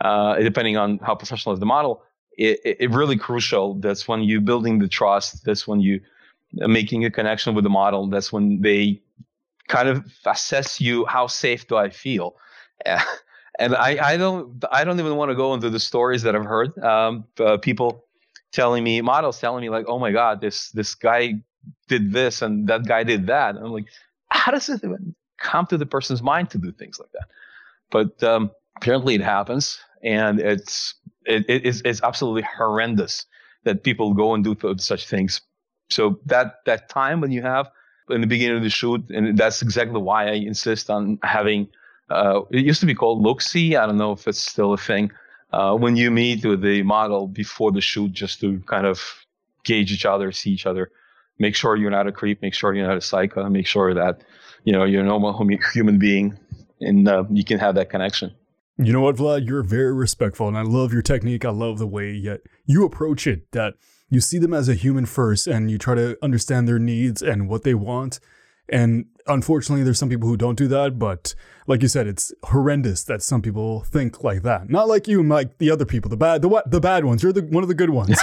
[0.00, 2.02] uh, depending on how professional is the model,
[2.36, 3.74] it, it really crucial.
[3.74, 5.44] That's when you building the trust.
[5.44, 6.00] That's when you
[6.62, 8.06] uh, making a connection with the model.
[8.08, 9.00] That's when they
[9.68, 11.04] kind of assess you.
[11.06, 12.36] How safe do I feel?
[12.86, 16.44] and I, I don't I don't even want to go into the stories that I've
[16.44, 16.76] heard.
[16.78, 18.04] Um, uh, people
[18.52, 21.34] telling me models telling me like, oh my god, this this guy
[21.88, 23.56] did this and that guy did that.
[23.56, 23.86] And I'm like,
[24.28, 24.80] how does it
[25.38, 27.28] come to the person's mind to do things like that?
[27.90, 30.94] But um, apparently it happens, and it's
[31.26, 33.26] it, it is it's absolutely horrendous
[33.64, 35.40] that people go and do such things.
[35.90, 37.70] So that that time when you have
[38.08, 41.68] in the beginning of the shoot, and that's exactly why I insist on having.
[42.08, 43.76] Uh, it used to be called look see.
[43.76, 45.12] I don't know if it's still a thing.
[45.52, 49.00] Uh, when you meet with the model before the shoot, just to kind of
[49.64, 50.90] gauge each other, see each other,
[51.38, 54.22] make sure you're not a creep, make sure you're not a psycho, make sure that
[54.64, 55.32] you know you're a normal
[55.72, 56.38] human being,
[56.80, 58.32] and uh, you can have that connection.
[58.82, 59.46] You know what, Vlad?
[59.46, 61.44] You're very respectful, and I love your technique.
[61.44, 63.50] I love the way yet you approach it.
[63.52, 63.74] That
[64.08, 67.48] you see them as a human first, and you try to understand their needs and
[67.48, 68.20] what they want.
[68.68, 70.98] And unfortunately, there's some people who don't do that.
[70.98, 71.34] But
[71.66, 74.70] like you said, it's horrendous that some people think like that.
[74.70, 77.22] Not like you, like the other people, the bad, the what, the bad ones.
[77.22, 78.18] You're the one of the good ones.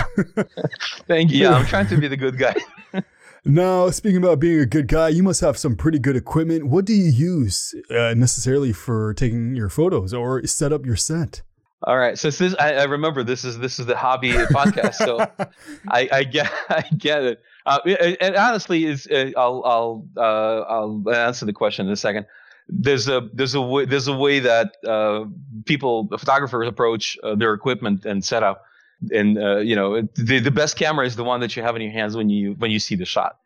[1.07, 1.43] Thank you.
[1.43, 2.55] Yeah, I'm trying to be the good guy.
[3.45, 6.67] Now, speaking about being a good guy, you must have some pretty good equipment.
[6.67, 11.41] What do you use uh, necessarily for taking your photos or set up your set?
[11.83, 15.19] All right, so this I, I remember this is this is the hobby podcast, so
[15.87, 17.41] I, I, get I get it.
[17.67, 17.79] Uh,
[18.19, 22.25] and honestly, is uh, I'll I'll uh, I'll answer the question in a second.
[22.67, 25.25] There's a there's a way there's a way that uh,
[25.65, 28.63] people photographers approach uh, their equipment and setup
[29.11, 31.81] and uh, you know the the best camera is the one that you have in
[31.81, 33.39] your hands when you when you see the shot.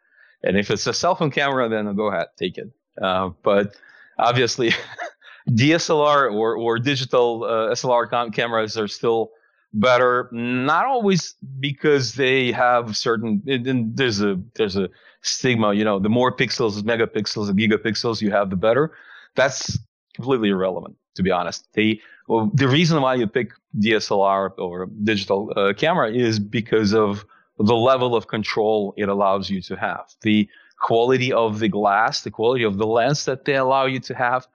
[0.43, 2.71] And if it's a cell phone camera, then go ahead, take it.
[3.01, 3.75] Uh, but
[4.17, 4.71] obviously,
[5.49, 9.31] DSLR or or digital uh, SLR cam- cameras are still
[9.73, 10.29] better.
[10.31, 13.41] Not always because they have certain.
[13.47, 14.89] And there's a there's a
[15.21, 15.73] stigma.
[15.73, 18.93] You know, the more pixels, megapixels, and gigapixels you have, the better.
[19.35, 19.77] That's
[20.15, 21.67] completely irrelevant, to be honest.
[21.73, 27.25] They well, the reason why you pick DSLR or digital uh, camera is because of
[27.59, 30.47] the level of control it allows you to have, the
[30.79, 34.47] quality of the glass, the quality of the lens that they allow you to have,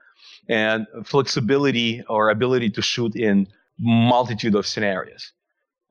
[0.48, 3.46] and flexibility or ability to shoot in
[3.78, 5.32] multitude of scenarios.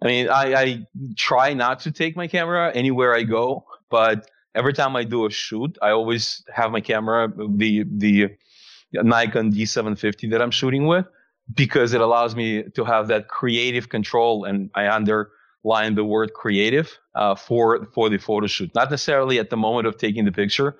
[0.01, 4.73] I mean, I, I try not to take my camera anywhere I go, but every
[4.73, 8.29] time I do a shoot, I always have my camera, the the
[8.91, 11.05] Nikon D750 that I'm shooting with,
[11.53, 16.97] because it allows me to have that creative control and I underline the word creative
[17.13, 18.73] uh, for for the photo shoot.
[18.73, 20.75] Not necessarily at the moment of taking the picture,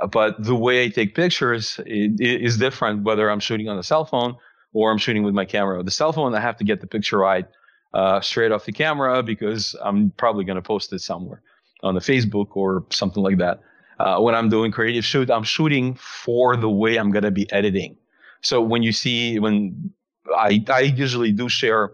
[0.00, 4.04] uh, but the way I take pictures is different whether I'm shooting on a cell
[4.04, 4.36] phone
[4.72, 5.82] or I'm shooting with my camera.
[5.82, 7.46] The cell phone, I have to get the picture right
[7.94, 11.42] uh, straight off the camera because I'm probably going to post it somewhere
[11.82, 13.60] on the Facebook or something like that.
[13.98, 17.50] Uh, when I'm doing creative shoot, I'm shooting for the way I'm going to be
[17.52, 17.96] editing.
[18.42, 19.92] So when you see when
[20.36, 21.92] I, I usually do share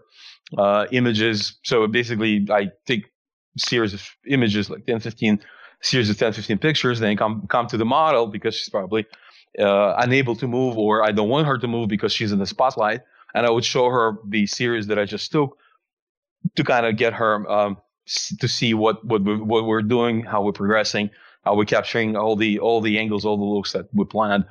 [0.57, 1.59] uh, images.
[1.63, 3.05] So basically, I take
[3.57, 5.39] series of images, like 10, 15
[5.81, 9.05] series of 10, 15 pictures, then come come to the model because she's probably
[9.59, 12.45] uh, unable to move, or I don't want her to move because she's in the
[12.45, 13.01] spotlight,
[13.33, 15.57] and I would show her the series that I just took
[16.55, 17.77] to kind of get her um,
[18.39, 21.09] to see what what we, what we're doing, how we're progressing,
[21.43, 24.45] how we're capturing all the all the angles, all the looks that we planned.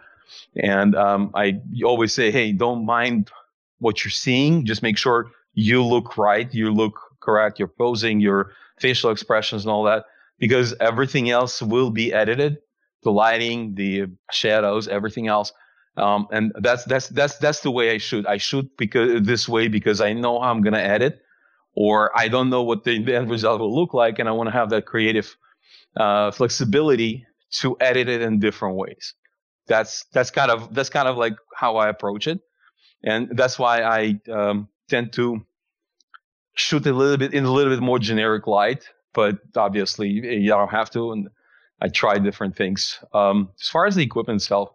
[0.57, 3.31] And um, I always say, hey, don't mind
[3.85, 4.65] what you're seeing.
[4.67, 5.19] Just make sure
[5.55, 8.41] you look right, you look correct, your posing, your
[8.81, 10.05] facial expressions, and all that,
[10.39, 12.59] because everything else will be edited.
[13.05, 15.53] The lighting, the shadows, everything else.
[15.97, 18.25] Um, and that's that's that's that's the way I shoot.
[18.27, 21.21] I shoot because this way because I know how I'm gonna edit,
[21.77, 24.57] or I don't know what the end result will look like, and I want to
[24.59, 25.37] have that creative
[25.97, 27.27] uh, flexibility
[27.61, 29.15] to edit it in different ways.
[29.67, 32.41] that's that's kind of that's kind of like how I approach it,
[33.05, 35.45] and that's why I um, tend to
[36.55, 38.89] shoot a little bit in a little bit more generic light.
[39.13, 41.29] But obviously, you don't have to, and
[41.81, 42.99] I try different things.
[43.13, 44.71] Um, as far as the equipment itself,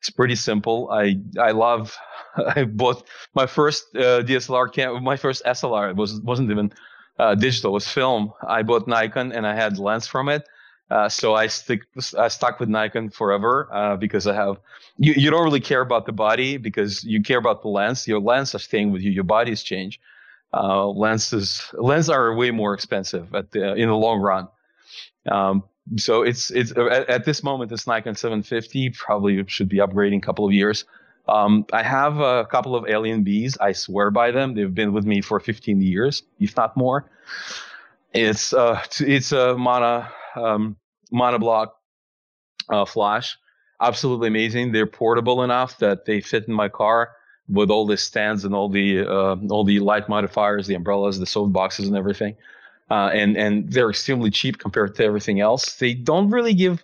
[0.00, 0.88] it's pretty simple.
[0.90, 1.96] I I love.
[2.56, 5.04] I bought my first uh, DSLR cam.
[5.04, 6.72] My first SLR It was wasn't even
[7.18, 7.72] uh, digital.
[7.72, 8.32] It was film.
[8.48, 10.48] I bought Nikon and I had lens from it.
[10.90, 11.82] Uh, so I stick
[12.18, 14.58] I stuck with Nikon forever uh, because I have
[14.98, 18.06] you, you don't really care about the body because you care about the lens.
[18.06, 19.10] Your lens are staying with you.
[19.10, 20.00] Your body's change.
[20.52, 24.48] Uh, lenses lenses are way more expensive at the, in the long run.
[25.30, 25.64] Um,
[25.96, 30.20] so it's it's at, at, this moment this Nikon 750 probably should be upgrading a
[30.20, 30.84] couple of years.
[31.28, 33.56] Um, I have a couple of AlienBees.
[33.60, 34.54] I swear by them.
[34.54, 37.10] They've been with me for 15 years, if not more.
[38.12, 40.76] It's uh it's a mono um,
[41.12, 41.68] monoblock
[42.68, 43.36] uh, flash.
[43.80, 44.72] Absolutely amazing.
[44.72, 47.10] They're portable enough that they fit in my car
[47.48, 51.26] with all the stands and all the uh, all the light modifiers, the umbrellas, the
[51.26, 52.36] soft boxes, and everything.
[52.90, 55.76] Uh, and and they're extremely cheap compared to everything else.
[55.76, 56.82] They don't really give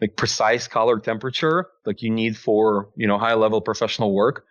[0.00, 4.44] like precise color temperature like you need for you know high level professional work.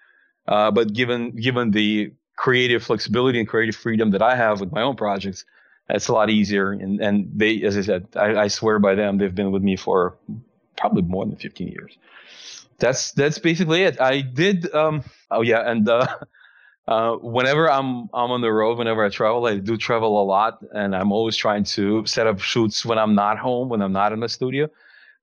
[0.48, 4.82] Uh, but given given the creative flexibility and creative freedom that I have with my
[4.82, 5.46] own projects,
[5.90, 6.72] it's a lot easier.
[6.72, 9.18] And and they, as I said, I, I swear by them.
[9.18, 10.16] They've been with me for
[10.78, 11.98] probably more than 15 years.
[12.78, 14.02] That's that's basically it.
[14.02, 14.74] I did.
[14.74, 16.08] Um, oh yeah, and uh,
[16.88, 20.60] uh, whenever I'm I'm on the road, whenever I travel, I do travel a lot,
[20.74, 24.12] and I'm always trying to set up shoots when I'm not home, when I'm not
[24.12, 24.70] in the studio.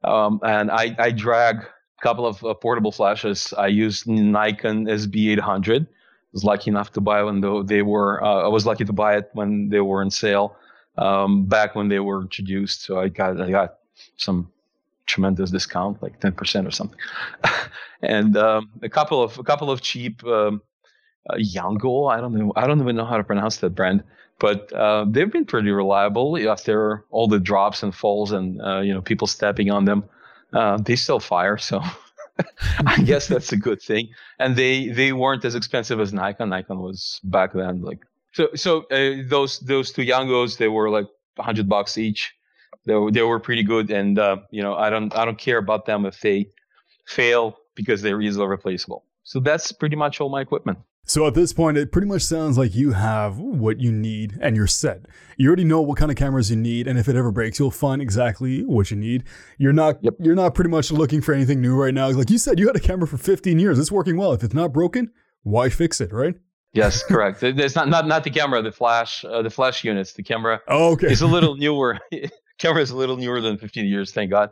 [0.05, 3.55] Um, and I, I drag a couple of uh, portable flashes.
[3.57, 5.87] I use Nikon SB800
[6.33, 8.23] was lucky enough to buy when they were.
[8.23, 10.57] Uh, I was lucky to buy it when they were on sale
[10.99, 12.83] um, back when they were introduced.
[12.83, 13.79] So I got I got
[14.16, 14.51] some
[15.07, 16.99] tremendous discount, like ten percent or something,
[18.03, 20.62] and um, a couple of a couple of cheap um,
[21.29, 22.12] uh, Yangol.
[22.12, 22.53] I don't know.
[22.57, 24.03] I don't even know how to pronounce that brand,
[24.38, 28.92] but uh, they've been pretty reliable after all the drops and falls and uh, you
[28.92, 30.05] know people stepping on them.
[30.53, 31.81] Uh, they still fire, so
[32.87, 34.09] I guess that's a good thing.
[34.38, 36.49] And they they weren't as expensive as Nikon.
[36.49, 38.01] Nikon was back then like
[38.33, 38.49] so.
[38.55, 41.07] So uh, those those two Yangos they were like
[41.38, 42.35] hundred bucks each.
[42.85, 45.59] They were, they were pretty good, and uh, you know I don't I don't care
[45.59, 46.49] about them if they
[47.07, 49.05] fail because they're easily replaceable.
[49.25, 50.79] So that's pretty much all my equipment.
[51.05, 54.55] So at this point, it pretty much sounds like you have what you need and
[54.55, 55.07] you're set.
[55.37, 57.73] You already know what kind of cameras you need, and if it ever breaks, you'll
[57.73, 59.25] find exactly what you need.
[59.59, 60.15] You're not yep.
[60.21, 62.09] you're not pretty much looking for anything new right now.
[62.11, 63.79] Like you said, you had a camera for 15 years.
[63.81, 64.33] It's working well.
[64.33, 65.11] If it's not broken,
[65.43, 66.37] why fix it, right?
[66.73, 67.43] Yes, correct.
[67.43, 70.12] it's not not not the camera, the flash, uh, the flash units.
[70.12, 70.61] The camera.
[70.69, 71.09] Oh, okay.
[71.09, 71.99] It's a little newer.
[72.59, 74.12] camera is a little newer than 15 years.
[74.12, 74.51] Thank God.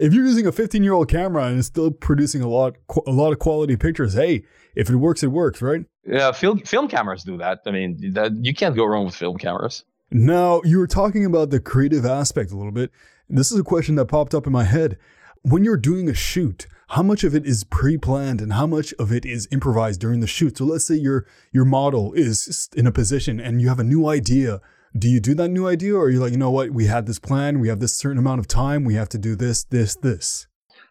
[0.00, 2.76] if you're using a 15 year old camera and it's still producing a lot
[3.06, 5.84] a lot of quality pictures, hey if it works, it works, right?
[6.06, 7.60] Yeah, film film cameras do that.
[7.66, 9.84] I mean, that you can't go wrong with film cameras.
[10.10, 12.90] Now, you were talking about the creative aspect a little bit.
[13.28, 14.98] This is a question that popped up in my head.
[15.42, 19.10] When you're doing a shoot, how much of it is pre-planned and how much of
[19.12, 20.58] it is improvised during the shoot?
[20.58, 24.06] So let's say your your model is in a position and you have a new
[24.06, 24.60] idea.
[24.96, 27.06] Do you do that new idea or are you like, you know what, we had
[27.06, 29.96] this plan, we have this certain amount of time, we have to do this, this,
[29.96, 30.46] this?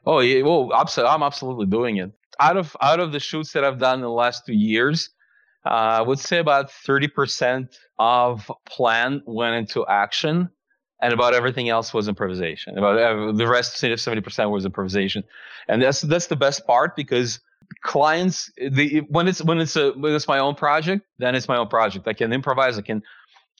[0.06, 3.80] Oh yeah, well, I'm absolutely doing it out of out of the shoots that I've
[3.80, 5.10] done in the last two years,
[5.66, 10.50] uh, I would say about thirty percent of plan went into action,
[11.02, 12.78] and about everything else was improvisation.
[12.78, 15.24] About uh, the rest, seventy percent was improvisation,
[15.68, 17.40] and that's that's the best part because
[17.82, 21.58] clients, the when it's when it's a when it's my own project, then it's my
[21.58, 22.08] own project.
[22.08, 22.78] I can improvise.
[22.78, 23.02] I can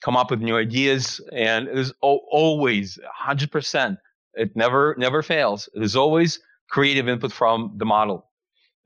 [0.02, 3.98] come up with new ideas, and there's always hundred percent.
[4.34, 5.68] It never never fails.
[5.74, 8.26] There's always creative input from the model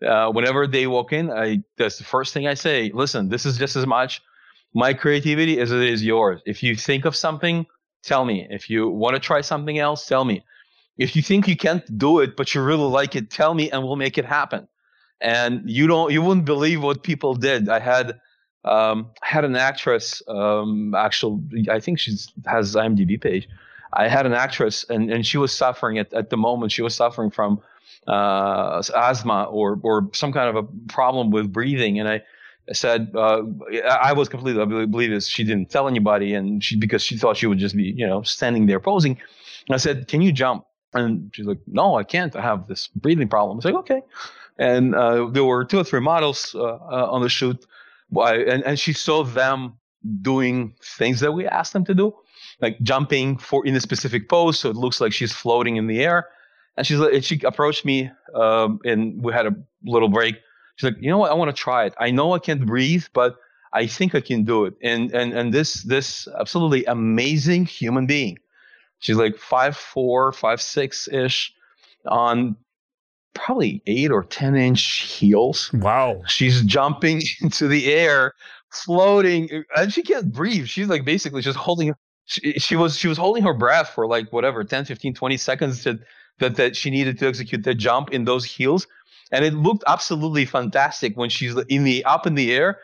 [0.07, 2.91] uh, whenever they walk in, I that's the first thing I say.
[2.95, 4.23] Listen, this is just as much
[4.75, 6.41] my creativity as it is yours.
[6.47, 7.67] If you think of something,
[8.03, 8.47] tell me.
[8.51, 10.45] If you want to try something else, tell me.
[10.97, 13.83] If you think you can't do it, but you really like it, tell me, and
[13.85, 14.69] we'll make it happen.
[15.21, 17.69] And you don't, you wouldn't believe what people did.
[17.69, 18.21] I had,
[18.65, 20.23] um, I had an actress.
[20.29, 23.49] Um, actually, I think she has IMDb page.
[23.93, 26.73] I had an actress, and and she was suffering at at the moment.
[26.73, 27.61] She was suffering from
[28.09, 32.23] uh, asthma or or some kind of a problem with breathing, and I.
[32.71, 33.45] Said uh,
[33.89, 35.27] I was completely I believe this.
[35.27, 38.21] She didn't tell anybody, and she because she thought she would just be you know
[38.21, 39.13] standing there posing.
[39.13, 42.37] And I said, "Can you jump?" And she's like, "No, I can't.
[42.37, 44.03] I have this breathing problem." I was like, "Okay."
[44.59, 47.65] And uh, there were two or three models uh, uh on the shoot,
[48.15, 49.73] and, and she saw them
[50.21, 52.15] doing things that we asked them to do,
[52.61, 56.05] like jumping for in a specific pose, so it looks like she's floating in the
[56.05, 56.29] air
[56.79, 60.37] And she's like, and she approached me, um, and we had a little break.
[60.77, 61.33] She's like, you know what?
[61.33, 61.95] I want to try it.
[61.99, 63.35] I know I can't breathe, but
[63.73, 64.75] I think I can do it.
[64.81, 68.39] And and and this this absolutely amazing human being.
[69.01, 71.53] She's like five four, five six ish,
[72.07, 72.57] on
[73.35, 75.73] probably eight or ten inch heels.
[75.73, 76.23] Wow.
[76.29, 78.35] She's jumping into the air,
[78.71, 80.67] floating, and she can't breathe.
[80.67, 81.93] She's like basically just holding.
[82.27, 85.83] She, she was she was holding her breath for like whatever 10, 15, 20 seconds
[85.83, 85.99] to,
[86.39, 88.87] that that she needed to execute the jump in those heels,
[89.33, 92.81] and it looked absolutely fantastic when she's in the up in the air.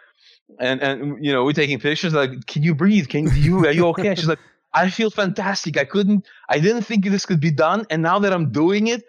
[0.59, 3.09] And and you know we're taking pictures like can you breathe?
[3.09, 4.15] Can you are you okay?
[4.15, 4.41] She's like
[4.75, 5.79] i feel fantastic.
[5.79, 7.87] I couldn't i didn't think this could be done.
[7.91, 9.05] And now that i'm doing it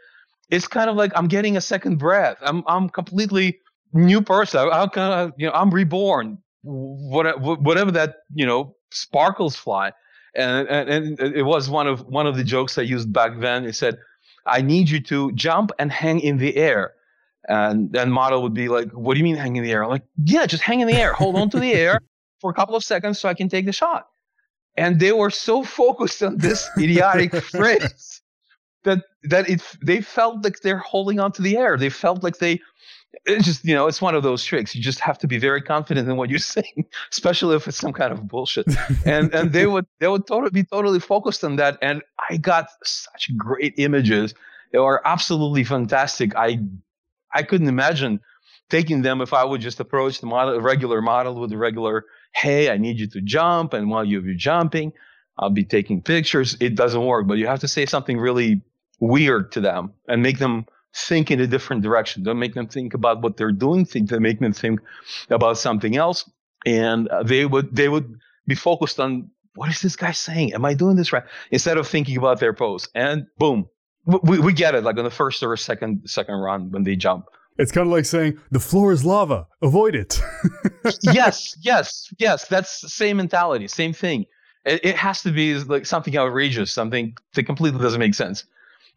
[0.50, 2.38] it's kind of like i'm getting a second breath.
[2.42, 3.60] I'm i'm completely
[3.94, 4.70] new person.
[4.72, 6.38] I'm kind of you know i'm reborn.
[6.64, 9.92] Whatever that you know sparkles fly.
[10.36, 13.66] And, and and it was one of one of the jokes i used back then.
[13.66, 13.98] It said
[14.46, 16.96] i need you to jump and hang in the air
[17.48, 19.90] and then model would be like, "What do you mean hang in the air?" I'm
[19.90, 21.14] like, "Yeah, just hang in the air.
[21.14, 22.00] Hold on to the air
[22.42, 24.08] for a couple of seconds so I can take the shot."
[24.78, 28.22] And they were so focused on this idiotic phrase
[28.84, 31.78] that that it they felt like they're holding on to the air.
[31.78, 32.62] They felt like they
[33.26, 34.76] it's just you know it's one of those tricks.
[34.76, 37.94] You just have to be very confident in what you're saying, especially if it's some
[37.94, 38.68] kind of bullshit.
[39.06, 41.78] and and they would they would totally be totally focused on that.
[41.82, 44.34] And I got such great images.
[44.72, 46.36] They were absolutely fantastic.
[46.36, 46.60] I
[47.34, 48.20] I couldn't imagine
[48.70, 52.06] taking them if I would just approach the model, a regular model with a regular,
[52.34, 53.74] hey, I need you to jump.
[53.74, 54.92] And while you're jumping,
[55.38, 56.58] I'll be taking pictures.
[56.60, 58.62] It doesn't work, but you have to say something really
[59.00, 62.24] weird to them and make them think in a different direction.
[62.24, 63.86] Don't make them think about what they're doing.
[63.86, 64.80] Think to make them think
[65.30, 66.30] about something else.
[66.66, 70.54] And uh, they would, they would be focused on what is this guy saying?
[70.54, 71.24] Am I doing this right?
[71.52, 73.68] Instead of thinking about their pose and boom,
[74.06, 77.26] we, we get it like on the first or second second run when they jump.
[77.58, 79.48] It's kind of like saying the floor is lava.
[79.62, 80.22] Avoid it.
[81.02, 82.48] yes, yes, yes.
[82.48, 84.26] That's the same mentality, same thing.
[84.66, 88.46] It, it, has to be like something outrageous, something that completely doesn't make sense.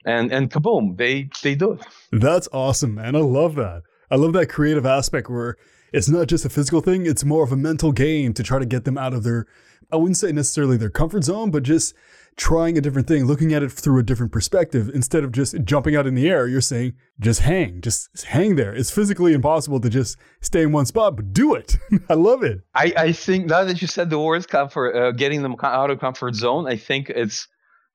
[0.04, 1.86] And and kaboom, they they do it.
[2.12, 3.16] That's awesome, man.
[3.16, 3.82] I love that.
[4.10, 5.56] I love that creative aspect where
[5.92, 8.66] it's not just a physical thing; it's more of a mental game to try to
[8.66, 9.46] get them out of their.
[9.92, 11.94] I wouldn't say necessarily their comfort zone, but just
[12.38, 15.96] trying a different thing, looking at it through a different perspective instead of just jumping
[15.96, 16.46] out in the air.
[16.46, 18.74] You're saying just hang, just hang there.
[18.74, 21.76] It's physically impossible to just stay in one spot, but do it.
[22.08, 22.60] I love it.
[22.74, 26.00] I, I think now that you said the words comfort, uh, getting them out of
[26.00, 27.48] comfort zone, I think it's.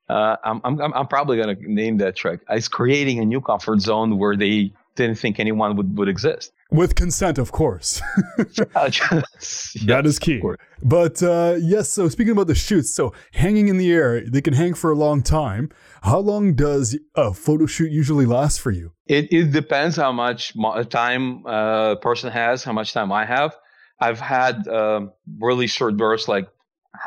[0.08, 2.40] Uh, I'm, I'm I'm probably gonna name that trick.
[2.50, 6.52] It's creating a new comfort zone where they didn't think anyone would, would exist.
[6.70, 8.00] With consent, of course.
[8.38, 10.42] yes, that is key.
[10.82, 14.54] But uh, yes, so speaking about the shoots, so hanging in the air, they can
[14.54, 15.70] hang for a long time.
[16.02, 18.92] How long does a photo shoot usually last for you?
[19.06, 20.52] It, it depends how much
[20.90, 23.56] time a uh, person has, how much time I have.
[24.00, 26.48] I've had um, really short bursts, like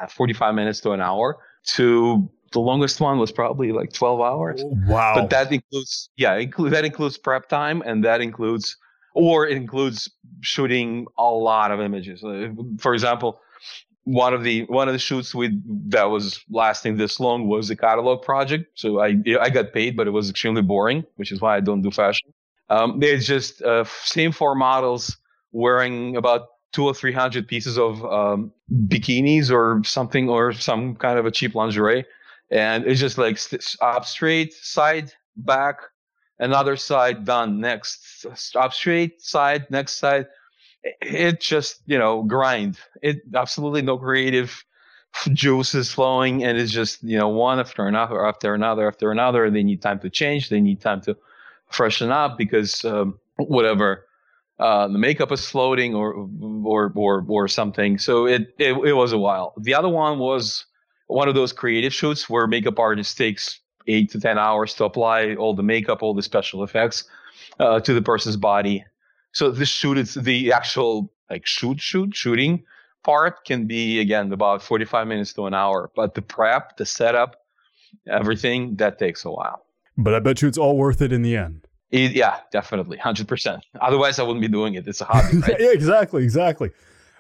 [0.10, 1.38] 45 minutes to an hour,
[1.76, 4.64] to the longest one was probably like 12 hours.
[4.88, 5.14] Wow.
[5.14, 8.76] But that includes, yeah, include, that includes prep time and that includes,
[9.14, 10.10] or it includes
[10.42, 12.24] shooting a lot of images.
[12.24, 12.48] Uh,
[12.80, 13.40] for example,
[14.06, 17.76] one of the one of the shoots we that was lasting this long was a
[17.76, 18.66] catalog project.
[18.74, 21.82] So I I got paid, but it was extremely boring, which is why I don't
[21.82, 22.34] do fashion.
[22.70, 25.18] Um, there's just uh, same four models
[25.52, 28.54] wearing about two or three hundred pieces of um,
[28.88, 32.06] bikinis or something or some kind of a cheap lingerie
[32.52, 33.40] and it's just like
[33.82, 35.80] up straight side back
[36.40, 40.28] another side done next up straight side next side.
[41.02, 42.80] It just you know grind.
[43.02, 44.64] It absolutely no creative
[45.34, 49.64] juices flowing and it's just you know one after another after another after another they
[49.64, 51.18] need time to change they need time to
[51.70, 54.06] freshen up because um, whatever
[54.60, 56.28] uh, the makeup is floating or
[56.64, 57.98] or or or something.
[57.98, 59.54] So it, it it was a while.
[59.58, 60.66] The other one was
[61.08, 65.36] one of those creative shoots where makeup artist takes eight to ten hours to apply
[65.36, 67.06] all the makeup, all the special effects
[67.60, 68.86] uh, to the person's body.
[69.32, 72.64] So this shoot, it's the actual like shoot, shoot, shooting
[73.08, 77.38] part can be again about 45 minutes to an hour, but the prep, the setup,
[78.06, 79.66] everything that takes a while.
[79.98, 81.68] But I bet you it's all worth it in the end.
[81.90, 83.64] It, yeah, definitely, hundred percent.
[83.80, 84.86] Otherwise, I wouldn't be doing it.
[84.86, 85.38] It's a hobby.
[85.42, 85.56] Right?
[85.58, 86.72] yeah, exactly, exactly.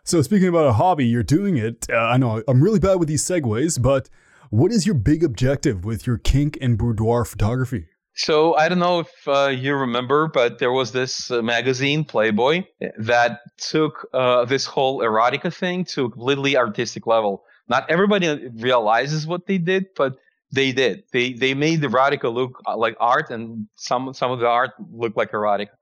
[0.07, 1.85] So, speaking about a hobby, you're doing it.
[1.89, 4.09] Uh, I know I'm really bad with these segues, but
[4.51, 7.87] what is your big objective with your kink and boudoir photography?
[8.15, 12.63] So I don't know if uh, you remember, but there was this uh, magazine, Playboy,
[12.99, 17.43] that took uh, this whole erotica thing to a completely artistic level.
[17.67, 20.15] Not everybody realizes what they did, but
[20.53, 21.03] they did.
[21.11, 25.17] They they made erotica look uh, like art, and some some of the art looked
[25.17, 25.75] like erotica.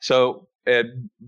[0.00, 0.82] So uh,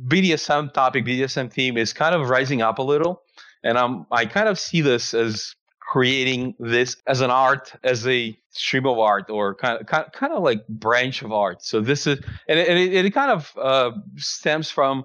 [0.09, 3.23] BDSM topic, BDSM theme is kind of rising up a little,
[3.63, 8.37] and I'm I kind of see this as creating this as an art, as a
[8.51, 11.63] stream of art, or kind of kind, kind of like branch of art.
[11.63, 15.05] So this is and it, it, it kind of uh, stems from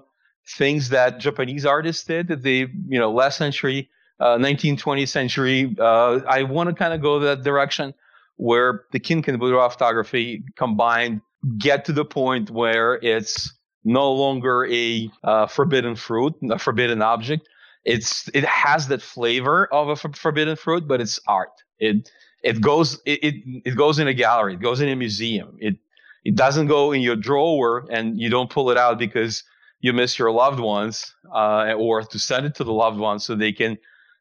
[0.56, 5.76] things that Japanese artists did that they you know last century uh, 19th, 20th century.
[5.78, 7.94] Uh, I want to kind of go that direction
[8.36, 11.20] where the Kink and boudoir photography combined
[11.58, 13.52] get to the point where it's
[13.88, 17.48] no longer a uh, forbidden fruit, a forbidden object.
[17.84, 21.52] It's it has that flavor of a f- forbidden fruit, but it's art.
[21.78, 22.10] It
[22.42, 23.34] it goes it, it
[23.64, 24.54] it goes in a gallery.
[24.54, 25.56] It goes in a museum.
[25.60, 25.76] It
[26.24, 29.44] it doesn't go in your drawer and you don't pull it out because
[29.80, 33.34] you miss your loved ones uh, or to send it to the loved ones so
[33.36, 33.78] they can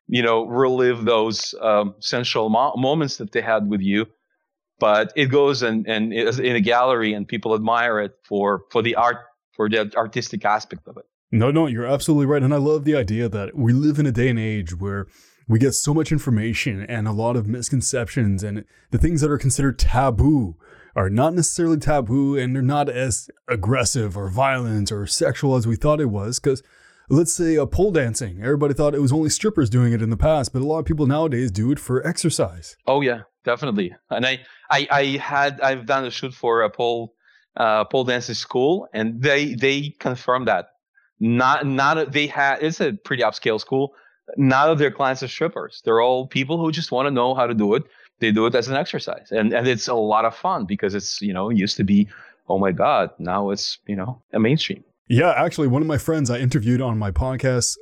[0.07, 4.05] you know, relive those um, sensual mo- moments that they had with you.
[4.79, 8.95] But it goes and and in a gallery, and people admire it for for the
[8.95, 9.17] art,
[9.57, 11.05] for the artistic aspect of it.
[11.29, 14.13] No, no, you're absolutely right, and I love the idea that we live in a
[14.13, 15.07] day and age where
[15.49, 19.37] we get so much information and a lot of misconceptions, and the things that are
[19.37, 20.55] considered taboo
[20.95, 25.75] are not necessarily taboo, and they're not as aggressive or violent or sexual as we
[25.75, 26.63] thought it was, because
[27.09, 28.41] let's say a pole dancing.
[28.41, 30.85] Everybody thought it was only strippers doing it in the past, but a lot of
[30.85, 32.77] people nowadays do it for exercise.
[32.85, 33.93] Oh yeah, definitely.
[34.09, 34.39] And I,
[34.69, 37.13] I, I had I've done a shoot for a pole,
[37.57, 40.69] uh, pole dancing school, and they they confirmed that.
[41.19, 43.93] Not not they had it's a pretty upscale school.
[44.35, 45.81] None of their clients are strippers.
[45.83, 47.83] They're all people who just want to know how to do it.
[48.19, 51.21] They do it as an exercise, and and it's a lot of fun because it's
[51.21, 52.07] you know it used to be
[52.49, 56.29] oh my god now it's you know a mainstream yeah, actually, one of my friends
[56.29, 57.77] I interviewed on my podcast,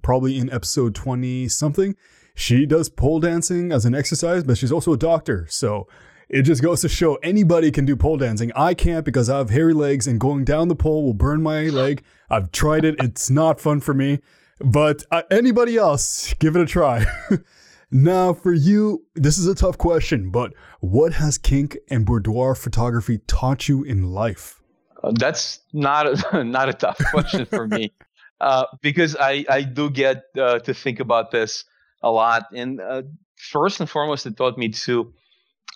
[0.00, 1.96] probably in episode 20 something,
[2.36, 5.44] she does pole dancing as an exercise, but she's also a doctor.
[5.50, 5.88] So
[6.28, 8.52] it just goes to show anybody can do pole dancing.
[8.54, 11.64] I can't because I have hairy legs and going down the pole will burn my
[11.64, 12.02] leg.
[12.28, 14.20] I've tried it, it's not fun for me.
[14.60, 17.06] But uh, anybody else, give it a try.
[17.90, 23.18] now, for you, this is a tough question, but what has kink and boudoir photography
[23.26, 24.60] taught you in life?
[25.02, 27.92] Uh, that's not a, not a tough question for me
[28.40, 31.64] uh, because I, I do get uh, to think about this
[32.02, 32.46] a lot.
[32.52, 33.02] And uh,
[33.36, 35.12] first and foremost, it taught me to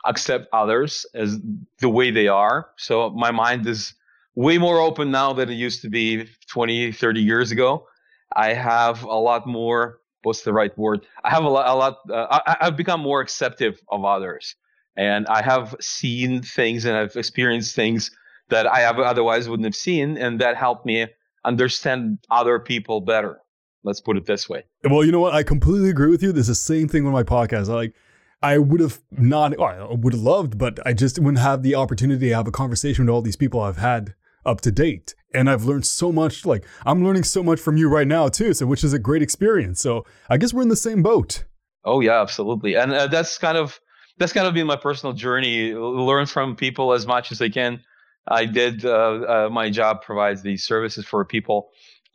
[0.05, 1.39] accept others as
[1.79, 2.71] the way they are.
[2.77, 3.95] So my mind is
[4.35, 7.87] way more open now than it used to be 20, 30 years ago.
[8.35, 10.01] I have a lot more.
[10.23, 11.05] What's the right word?
[11.25, 11.69] I have a lot.
[11.69, 11.99] A lot.
[12.09, 14.55] Uh, I, I've become more acceptive of others,
[14.97, 18.11] and I have seen things and I've experienced things
[18.49, 21.09] that I have otherwise wouldn't have seen, and that helped me
[21.45, 23.41] understand other people better.
[23.85, 24.63] Let's put it this way.
[24.85, 25.35] Well, you know what?
[25.35, 26.33] I completely agree with you.
[26.33, 27.69] There's the same thing with my podcast.
[27.69, 27.95] I like,
[28.43, 32.29] I would have not, I would have loved, but I just wouldn't have the opportunity
[32.29, 34.15] to have a conversation with all these people I've had
[34.45, 35.15] up to date.
[35.35, 36.45] And I've learned so much.
[36.45, 38.53] Like, I'm learning so much from you right now, too.
[38.53, 39.81] So, which is a great experience.
[39.81, 41.45] So, I guess we're in the same boat.
[41.85, 42.75] Oh, yeah, absolutely.
[42.75, 43.81] And uh, that's kind of,
[44.19, 45.73] that's kind of been my personal journey.
[45.75, 47.81] Learn from people as much as I can
[48.29, 51.71] I did uh, uh, my job provides these services for people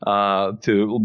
[0.06, 1.00] uh, to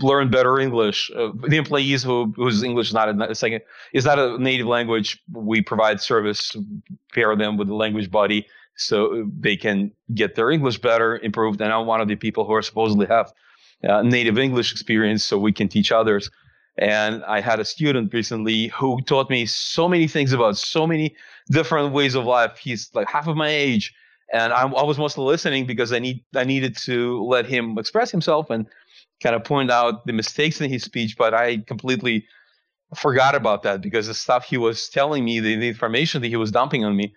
[0.00, 1.10] learn better English.
[1.14, 3.60] Uh, the employees who whose English is not a second
[3.92, 6.56] is not a native language, we provide service,
[7.12, 8.46] pair them with the language buddy
[8.76, 11.60] so they can get their English better, improved.
[11.60, 13.32] And I'm one of the people who are supposedly have
[13.86, 16.30] uh, native English experience, so we can teach others.
[16.78, 21.16] And I had a student recently who taught me so many things about so many
[21.50, 22.56] different ways of life.
[22.56, 23.92] He's like half of my age
[24.32, 28.10] and I, I, was mostly listening because I need I needed to let him express
[28.10, 28.66] himself and
[29.22, 31.16] kind of point out the mistakes in his speech.
[31.16, 32.26] But I completely
[32.94, 36.36] forgot about that because the stuff he was telling me, the, the information that he
[36.36, 37.14] was dumping on me,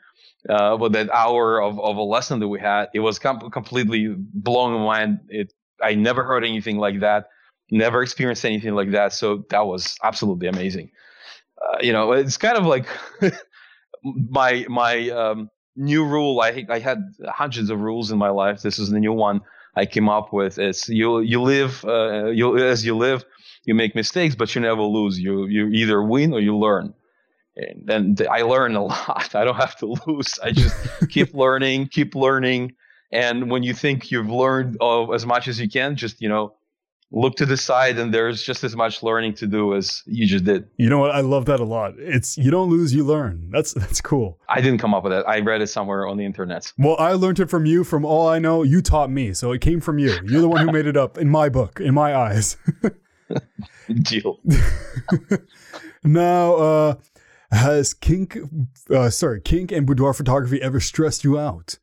[0.50, 4.16] uh, with that hour of, of a lesson that we had, it was com- completely
[4.18, 5.20] blowing my mind.
[5.30, 7.28] It I never heard anything like that,
[7.70, 9.14] never experienced anything like that.
[9.14, 10.92] So that was absolutely amazing.
[11.62, 12.86] Uh, you know, it's kind of like
[14.04, 16.40] my my um, new rule.
[16.42, 18.62] I I had hundreds of rules in my life.
[18.62, 19.42] This is the new one
[19.76, 20.58] I came up with.
[20.60, 23.24] It's you you live uh, you as you live.
[23.66, 25.20] You make mistakes, but you never lose.
[25.20, 26.94] You you either win or you learn.
[27.56, 29.36] And then I learn a lot.
[29.36, 30.40] I don't have to lose.
[30.40, 30.76] I just
[31.10, 32.74] keep learning, keep learning.
[33.12, 34.78] And when you think you've learned
[35.14, 36.54] as much as you can, just you know
[37.12, 40.46] look to the side and there's just as much learning to do as you just
[40.46, 40.68] did.
[40.78, 41.12] You know what?
[41.12, 41.94] I love that a lot.
[41.98, 43.50] It's you don't lose, you learn.
[43.52, 44.40] That's that's cool.
[44.50, 45.26] I didn't come up with it.
[45.28, 46.72] I read it somewhere on the internet.
[46.78, 47.84] Well, I learned it from you.
[47.84, 49.34] From all I know, you taught me.
[49.34, 50.18] So it came from you.
[50.26, 52.58] You're the one who made it up in my book, in my eyes.
[54.04, 54.40] Deal.
[56.04, 56.96] now, uh,
[57.52, 58.38] Has kink,
[58.90, 61.78] uh, sorry, kink and boudoir photography ever stressed you out?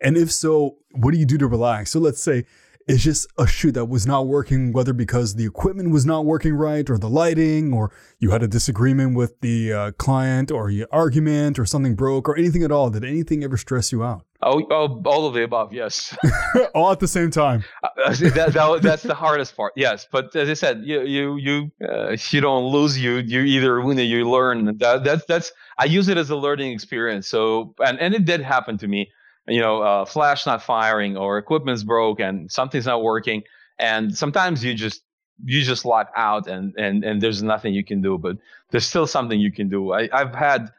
[0.00, 1.90] And if so, what do you do to relax?
[1.90, 2.44] So let's say
[2.86, 6.54] it's just a shoot that was not working, whether because the equipment was not working
[6.54, 10.86] right, or the lighting, or you had a disagreement with the uh, client, or your
[10.92, 12.90] argument, or something broke, or anything at all.
[12.90, 14.24] Did anything ever stress you out?
[14.40, 16.16] Oh, oh all of the above, yes.
[16.74, 17.64] all at the same time.
[18.06, 20.06] Uh, that, that, that's the hardest part, yes.
[20.12, 22.96] But as I said, you you you uh, you don't lose.
[22.96, 24.78] You you either win or you learn.
[24.78, 27.26] That, that's that's I use it as a learning experience.
[27.26, 29.10] So and and it did happen to me
[29.48, 33.42] you know, uh, flash not firing or equipment's broke and something's not working.
[33.78, 35.02] And sometimes you just
[35.44, 38.18] you just lock out and and and there's nothing you can do.
[38.18, 38.36] But
[38.70, 39.92] there's still something you can do.
[39.92, 40.70] I, I've had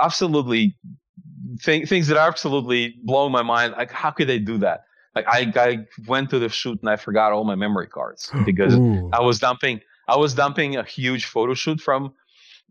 [0.00, 0.76] absolutely
[1.62, 3.74] th- things that are absolutely blow my mind.
[3.76, 4.84] Like how could they do that?
[5.14, 8.74] Like I, I went to the shoot and I forgot all my memory cards because
[8.74, 9.10] Ooh.
[9.12, 12.14] I was dumping I was dumping a huge photo shoot from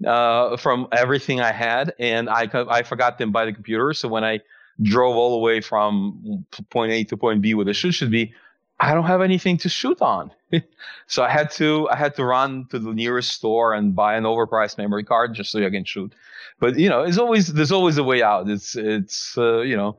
[0.06, 3.94] uh, from everything I had, and I I forgot them by the computer.
[3.94, 4.40] So when I
[4.82, 8.34] drove all the way from point A to point B where the shoot should be,
[8.80, 10.32] I don't have anything to shoot on.
[11.08, 14.24] so I had to I had to run to the nearest store and buy an
[14.24, 16.14] overpriced memory card just so I can shoot.
[16.60, 18.50] But you know, it's always there's always a way out.
[18.50, 19.98] It's it's uh, you know,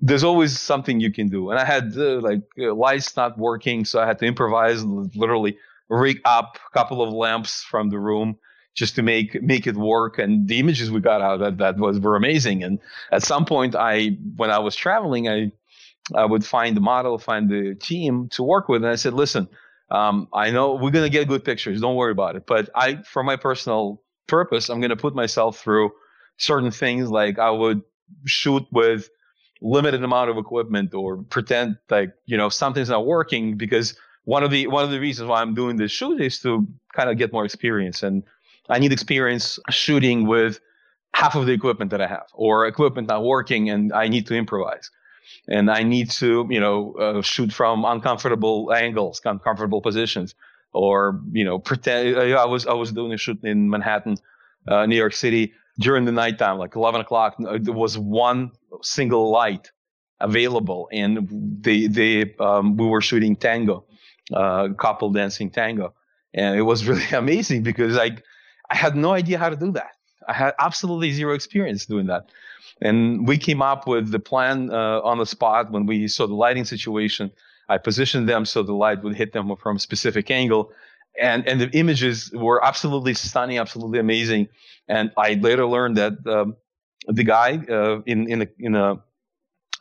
[0.00, 1.50] there's always something you can do.
[1.50, 5.58] And I had uh, like uh, lights not working, so I had to improvise, literally
[5.88, 8.38] rig up a couple of lamps from the room
[8.74, 10.18] just to make make it work.
[10.18, 12.62] And the images we got out that that was were amazing.
[12.62, 12.78] And
[13.12, 15.52] at some point, I when I was traveling, I
[16.14, 19.48] I would find the model, find the team to work with, and I said, listen.
[19.90, 21.80] Um, I know we're gonna get good pictures.
[21.80, 22.46] Don't worry about it.
[22.46, 25.92] But I, for my personal purpose, I'm gonna put myself through
[26.38, 27.10] certain things.
[27.10, 27.82] Like I would
[28.24, 29.10] shoot with
[29.60, 33.94] limited amount of equipment or pretend like you know something's not working because
[34.24, 37.10] one of the one of the reasons why I'm doing this shoot is to kind
[37.10, 38.22] of get more experience and
[38.68, 40.60] I need experience shooting with
[41.14, 44.34] half of the equipment that I have, or equipment not working, and I need to
[44.34, 44.90] improvise.
[45.48, 50.34] And I need to, you know, uh, shoot from uncomfortable angles, uncomfortable positions,
[50.72, 52.16] or you know, pretend.
[52.16, 54.16] Uh, I was I was doing a shoot in Manhattan,
[54.68, 57.36] uh, New York City during the nighttime, like 11 o'clock.
[57.46, 58.52] Uh, there was one
[58.82, 59.70] single light
[60.20, 61.28] available, and
[61.62, 63.84] they they um, we were shooting tango,
[64.32, 65.94] uh, couple dancing tango,
[66.32, 68.16] and it was really amazing because I
[68.70, 69.92] I had no idea how to do that.
[70.26, 72.30] I had absolutely zero experience doing that.
[72.80, 76.34] And we came up with the plan uh, on the spot when we saw the
[76.34, 77.30] lighting situation.
[77.68, 80.72] I positioned them so the light would hit them from a specific angle.
[81.20, 84.48] And, and the images were absolutely stunning, absolutely amazing.
[84.88, 86.56] And I later learned that um,
[87.06, 88.96] the guy uh, in, in, a, in a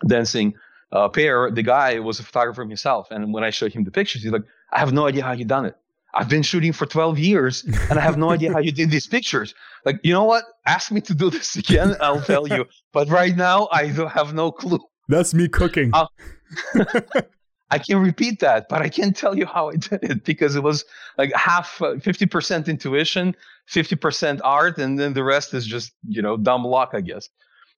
[0.05, 0.53] dancing
[0.91, 3.09] uh, pair, the guy was a photographer himself.
[3.09, 5.45] And when I showed him the pictures, he's like, I have no idea how you
[5.45, 5.75] done it.
[6.13, 9.07] I've been shooting for 12 years and I have no idea how you did these
[9.07, 9.55] pictures.
[9.85, 10.43] Like, you know what?
[10.65, 11.95] Ask me to do this again.
[11.99, 12.65] I'll tell you.
[12.91, 14.79] But right now, I have no clue.
[15.07, 15.91] That's me cooking.
[17.71, 20.61] I can repeat that, but I can't tell you how I did it because it
[20.61, 20.85] was
[21.17, 23.35] like half, uh, 50% intuition,
[23.71, 27.29] 50% art, and then the rest is just, you know, dumb luck, I guess.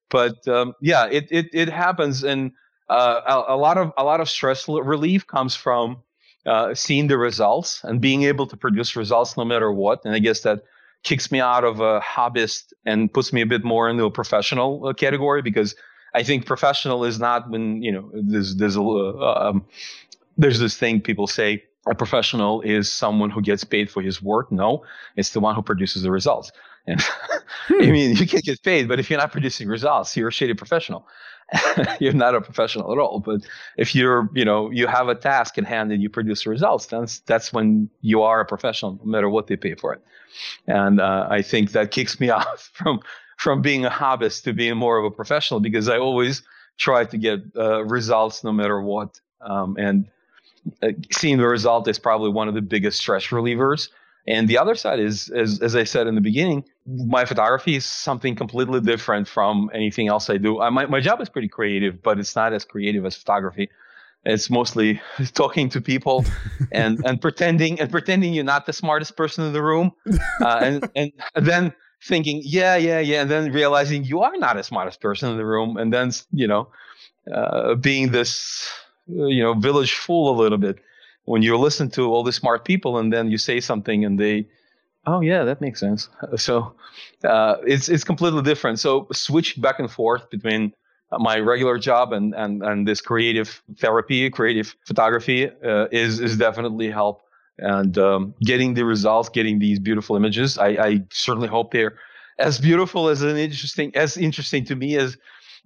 [0.09, 2.25] But um, yeah, it, it, it happens.
[2.25, 2.51] And
[2.89, 6.03] uh, a, a lot of, a lot of stress relief comes from
[6.45, 10.03] uh, seeing the results and being able to produce results no matter what.
[10.05, 10.63] And I guess that
[11.03, 14.87] kicks me out of a hobbyist and puts me a bit more into a professional
[14.87, 15.75] uh, category because
[16.13, 19.65] I think professional is not when you know there's there's a uh, um,
[20.37, 24.51] there's this thing people say a professional is someone who gets paid for his work.
[24.51, 24.83] No,
[25.15, 26.51] it's the one who produces the results.
[26.87, 27.01] And
[27.67, 27.83] hmm.
[27.83, 30.53] I mean, you can get paid, but if you're not producing results, you're a shady
[30.53, 31.07] professional.
[31.99, 33.19] you're not a professional at all.
[33.19, 33.41] But
[33.77, 37.19] if you're, you know, you have a task in hand and you produce results, that's
[37.21, 40.01] that's when you are a professional, no matter what they pay for it.
[40.67, 42.99] And uh, I think that kicks me off from
[43.37, 46.41] from being a hobbyist to being more of a professional because I always
[46.77, 49.19] try to get uh, results no matter what.
[49.41, 50.07] Um, and
[50.81, 53.89] uh, seeing the result is probably one of the biggest stress relievers
[54.27, 57.85] and the other side is, as, as I said in the beginning, my photography is
[57.85, 60.61] something completely different from anything else I do.
[60.61, 63.69] I, my, my job is pretty creative, but it's not as creative as photography.
[64.23, 64.99] It's mostly
[65.33, 66.25] talking to people
[66.71, 69.91] and, and pretending and pretending you're not the smartest person in the room,
[70.41, 71.73] uh, and, and then
[72.03, 75.45] thinking, yeah, yeah, yeah, and then realizing you are not the smartest person in the
[75.45, 76.69] room, and then you know,
[77.31, 78.67] uh, being this
[79.07, 80.79] you know village fool a little bit
[81.25, 84.47] when you listen to all the smart people and then you say something and they
[85.05, 86.09] oh yeah that makes sense.
[86.37, 86.75] So
[87.23, 88.79] uh, it's it's completely different.
[88.79, 90.73] So switch back and forth between
[91.11, 96.89] my regular job and and and this creative therapy creative photography uh, is is definitely
[96.89, 97.21] help.
[97.57, 101.97] And um, getting the results getting these beautiful images I, I certainly hope they're
[102.37, 105.17] as beautiful as an interesting as interesting to me as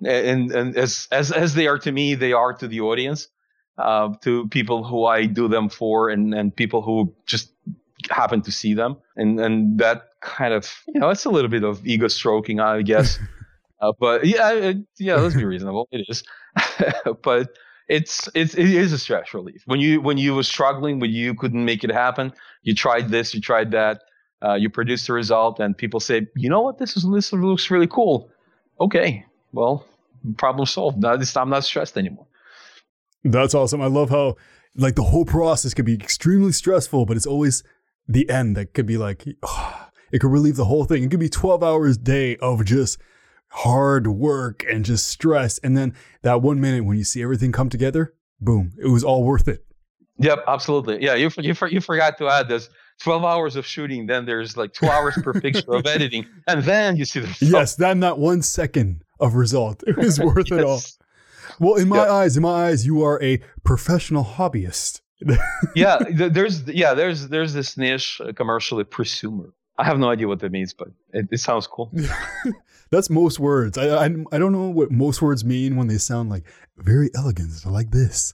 [0.05, 3.27] and and as as as they are to me, they are to the audience,
[3.79, 7.51] uh, to people who I do them for, and and people who just
[8.09, 11.63] happen to see them, and and that kind of you know it's a little bit
[11.63, 13.19] of ego stroking, I guess.
[13.81, 15.87] uh, but yeah, it, yeah, let's be reasonable.
[15.91, 16.23] It is,
[17.23, 17.49] but
[17.87, 21.33] it's it's it is a stress relief when you when you were struggling when you
[21.33, 22.33] couldn't make it happen.
[22.63, 24.03] You tried this, you tried that.
[24.41, 27.69] Uh, you produce a result, and people say, you know what, this is this looks
[27.69, 28.29] really cool.
[28.79, 29.85] Okay, well,
[30.37, 30.97] problem solved.
[31.01, 32.25] Now this I'm not stressed anymore.
[33.23, 33.81] That's awesome.
[33.81, 34.35] I love how
[34.75, 37.63] like the whole process could be extremely stressful, but it's always
[38.07, 41.03] the end that could be like oh, it could relieve the whole thing.
[41.03, 42.97] It could be 12 hours a day of just
[43.49, 45.59] hard work and just stress.
[45.59, 49.23] And then that one minute when you see everything come together, boom, it was all
[49.23, 49.65] worth it.
[50.17, 51.01] Yep, absolutely.
[51.01, 52.69] Yeah, you you, you forgot to add this.
[53.01, 56.97] 12 hours of shooting, then there's like two hours per picture of editing, and then
[56.97, 57.51] you see the result.
[57.51, 59.83] Yes, then that one second of result.
[59.87, 60.59] It was worth yes.
[60.59, 60.81] it all.
[61.59, 65.01] Well, in my eyes, in my eyes, you are a professional hobbyist.
[65.75, 69.51] yeah, there's yeah, there's there's this niche uh, commercially prosumer.
[69.77, 71.91] I have no idea what that means, but it, it sounds cool.
[72.91, 73.77] That's most words.
[73.77, 76.45] I, I I don't know what most words mean when they sound like
[76.77, 78.33] very elegant, like this.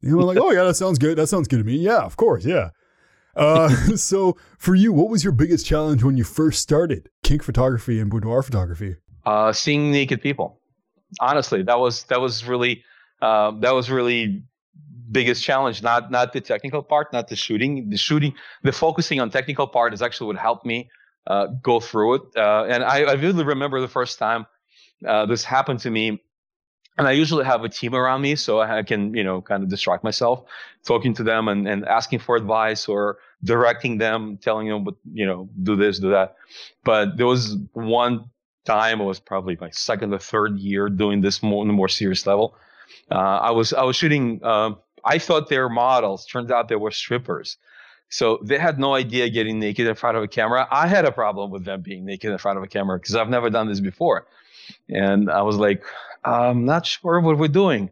[0.00, 1.16] You know, like oh yeah, that sounds good.
[1.16, 1.76] That sounds good to me.
[1.76, 2.70] Yeah, of course, yeah.
[3.34, 7.98] Uh, so for you, what was your biggest challenge when you first started kink photography
[7.98, 8.96] and boudoir photography?
[9.26, 10.60] uh, seeing naked people.
[11.20, 12.84] Honestly, that was that was really
[13.22, 14.42] um, that was really
[15.10, 15.82] biggest challenge.
[15.82, 17.90] Not not the technical part, not the shooting.
[17.90, 20.90] The shooting, the focusing on technical part is actually what helped me
[21.26, 22.22] uh, go through it.
[22.36, 24.46] Uh, and I, I vividly remember the first time
[25.06, 26.22] uh, this happened to me.
[26.98, 29.68] And I usually have a team around me, so I can, you know, kind of
[29.68, 30.44] distract myself,
[30.86, 35.26] talking to them and, and asking for advice or directing them, telling them, what, you
[35.26, 36.36] know, do this, do that.
[36.84, 38.30] But there was one
[38.66, 39.00] time.
[39.00, 42.26] It was probably my second or third year doing this more on a more serious
[42.26, 42.56] level.
[43.10, 44.40] Uh, I was I was shooting.
[44.42, 44.72] Uh,
[45.04, 46.26] I thought they were models.
[46.26, 47.56] Turns out they were strippers.
[48.08, 50.68] So they had no idea getting naked in front of a camera.
[50.70, 53.28] I had a problem with them being naked in front of a camera because I've
[53.28, 54.26] never done this before.
[54.88, 55.84] And I was like,
[56.24, 57.90] I'm not sure what we're doing.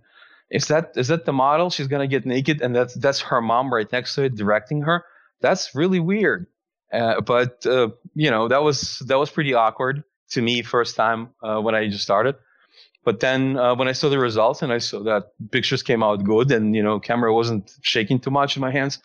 [0.51, 1.71] Is that is that the model?
[1.71, 5.05] She's gonna get naked, and that's that's her mom right next to it directing her.
[5.41, 6.47] That's really weird.
[6.93, 11.31] Uh, but uh, you know that was that was pretty awkward to me first time
[11.43, 12.37] uh, when I just started.
[13.05, 16.25] But then uh, when I saw the results and I saw that pictures came out
[16.25, 18.99] good and you know camera wasn't shaking too much in my hands,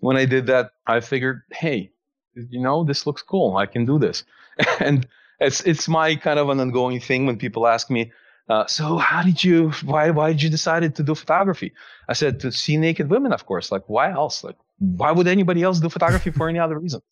[0.00, 1.90] when I did that, I figured, hey,
[2.34, 3.56] you know this looks cool.
[3.56, 4.24] I can do this,
[4.80, 5.06] and
[5.40, 8.12] it's it's my kind of an ongoing thing when people ask me.
[8.48, 11.72] Uh, so how did you why why did you decided to do photography?
[12.08, 13.72] I said to see naked women, of course.
[13.72, 14.44] Like why else?
[14.44, 17.02] Like why would anybody else do photography for any other reason?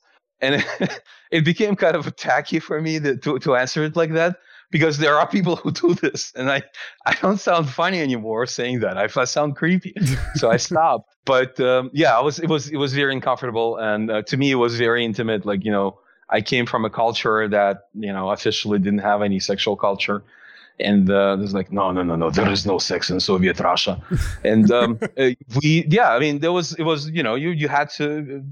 [0.40, 4.12] And it, it became kind of tacky for me to, to, to answer it like
[4.12, 4.36] that
[4.70, 6.62] because there are people who do this and i
[7.06, 8.96] i don't sound funny anymore saying that.
[8.96, 9.94] I, I sound creepy.
[10.36, 11.14] So i stopped.
[11.24, 14.50] But um, yeah i was it was it was very uncomfortable and uh, to me
[14.50, 15.44] it was very intimate.
[15.44, 19.40] Like you know i came from a culture that you know officially didn't have any
[19.40, 20.22] sexual culture.
[20.82, 24.00] And uh, there's like no no no no there is no sex in soviet russia.
[24.44, 25.30] And um, uh,
[25.60, 28.42] we yeah i mean there was it was you know you you had to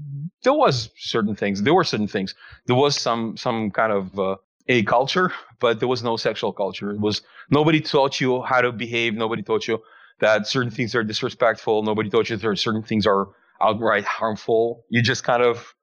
[0.43, 2.35] there was certain things there were certain things.
[2.65, 4.35] There was some some kind of uh,
[4.67, 6.91] a culture but there was no sexual culture.
[6.91, 9.79] It was nobody taught you how to behave nobody taught you
[10.19, 13.29] that certain things are disrespectful nobody taught you that certain things are
[13.61, 14.85] outright harmful.
[14.89, 15.73] You just kind of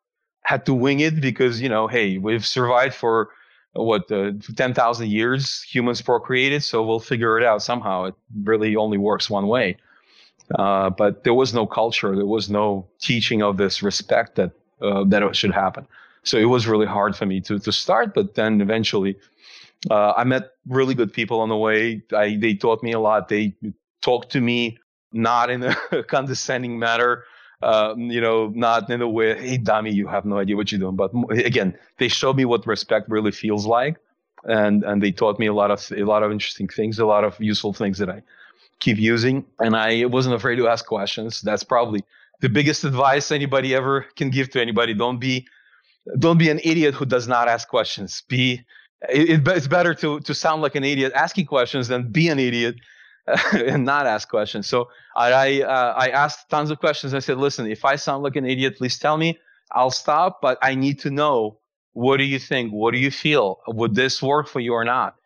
[0.42, 3.30] had to wing it because you know hey we've survived for
[3.72, 8.04] what uh, 10,000 years humans procreated so we'll figure it out somehow.
[8.04, 9.76] It really only works one way
[10.54, 15.04] uh, but there was no culture there was no teaching of this respect that uh,
[15.04, 15.86] that it should happen
[16.22, 19.16] so it was really hard for me to to start but then eventually
[19.90, 23.28] uh, I met really good people on the way I, they taught me a lot
[23.28, 23.54] they
[24.02, 24.78] talked to me
[25.12, 27.24] not in a condescending manner
[27.62, 30.78] um, you know, not in a way, hey, dummy, you have no idea what you're
[30.78, 30.96] doing.
[30.96, 33.96] But again, they showed me what respect really feels like,
[34.44, 37.24] and and they taught me a lot of a lot of interesting things, a lot
[37.24, 38.22] of useful things that I
[38.80, 39.44] keep using.
[39.58, 41.40] And I wasn't afraid to ask questions.
[41.40, 42.02] That's probably
[42.40, 44.94] the biggest advice anybody ever can give to anybody.
[44.94, 45.46] Don't be
[46.18, 48.22] don't be an idiot who does not ask questions.
[48.28, 48.64] Be
[49.08, 52.76] it, it's better to to sound like an idiot asking questions than be an idiot
[53.52, 54.66] and not ask questions.
[54.66, 57.14] So I uh, I asked tons of questions.
[57.14, 59.38] I said, listen, if I sound like an idiot, please tell me.
[59.72, 61.58] I'll stop, but I need to know
[61.92, 62.72] what do you think?
[62.72, 63.60] What do you feel?
[63.66, 65.16] Would this work for you or not?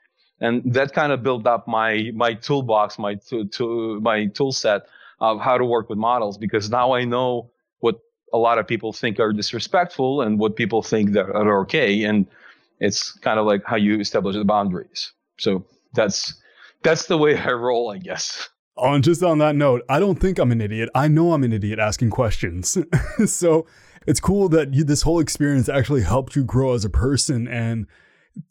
[0.41, 4.83] And that kind of built up my my toolbox, my to, to my tool set
[5.21, 8.01] of how to work with models because now I know what
[8.33, 12.05] a lot of people think are disrespectful and what people think that are okay.
[12.05, 12.27] And
[12.79, 15.13] It's kind of like how you establish the boundaries.
[15.39, 16.41] So that's
[16.83, 18.49] that's the way I roll, I guess.
[18.77, 20.89] On just on that note, I don't think I'm an idiot.
[20.95, 22.79] I know I'm an idiot asking questions.
[23.27, 23.67] so
[24.07, 27.87] it's cool that you, this whole experience actually helped you grow as a person and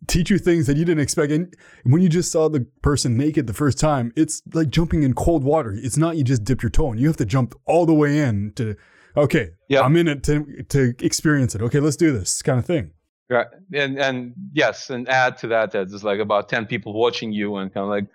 [0.07, 1.31] teach you things that you didn't expect.
[1.31, 5.13] And when you just saw the person naked the first time, it's like jumping in
[5.13, 5.73] cold water.
[5.75, 6.97] It's not you just dip your toe in.
[6.97, 8.75] You have to jump all the way in to,
[9.15, 9.81] okay, yeah.
[9.81, 11.61] I'm in it to, to experience it.
[11.61, 12.91] Okay, let's do this kind of thing.
[13.29, 13.47] Right.
[13.73, 17.57] And, and yes, and add to that, that there's like about 10 people watching you
[17.57, 18.05] and kind of like,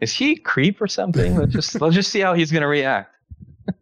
[0.00, 1.36] is he creep or something?
[1.36, 3.14] let's just, let's just see how he's going to react.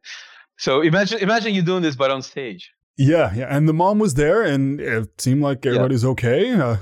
[0.58, 2.70] so imagine, imagine you doing this, but on stage.
[2.98, 3.32] Yeah.
[3.34, 3.46] Yeah.
[3.48, 6.10] And the mom was there and it seemed like everybody's yeah.
[6.10, 6.50] okay.
[6.52, 6.76] Uh,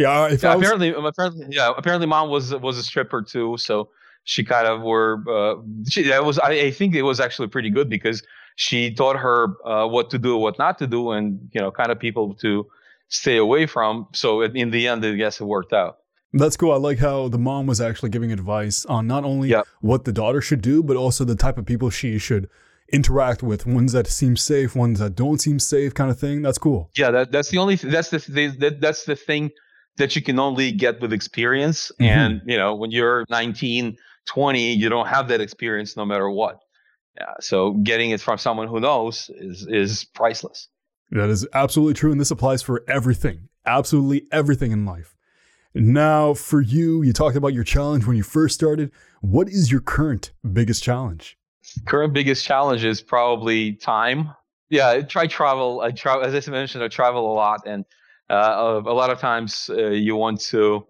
[0.00, 0.66] yeah, if yeah, was...
[0.66, 3.90] apparently, apparently, yeah, apparently, mom was was a stripper too, so
[4.24, 5.22] she kind of were.
[5.28, 8.22] Uh, she, that was, I, I, think, it was actually pretty good because
[8.56, 11.92] she taught her uh, what to do, what not to do, and you know, kind
[11.92, 12.66] of people to
[13.08, 14.08] stay away from.
[14.14, 15.98] So in the end, I guess it worked out.
[16.32, 16.72] That's cool.
[16.72, 20.40] I like how the mom was actually giving advice on not only what the daughter
[20.40, 22.48] should do, but also the type of people she should
[22.92, 26.58] interact with ones that seem safe ones that don't seem safe kind of thing that's
[26.58, 29.48] cool yeah that, that's the only th- that's the th- that, that's the thing
[29.96, 31.92] that you can only get with experience.
[32.00, 32.04] Mm-hmm.
[32.04, 36.60] And, you know, when you're 19, 20, you don't have that experience no matter what.
[37.18, 40.68] Yeah, so getting it from someone who knows is is priceless.
[41.10, 42.12] That is absolutely true.
[42.12, 45.16] And this applies for everything, absolutely everything in life.
[45.74, 48.90] Now, for you, you talked about your challenge when you first started.
[49.20, 51.36] What is your current biggest challenge?
[51.86, 54.34] Current biggest challenge is probably time.
[54.68, 55.80] Yeah, I try travel.
[55.80, 57.84] I travel, as I mentioned, I travel a lot, and
[58.30, 60.86] uh, a lot of times uh, you want to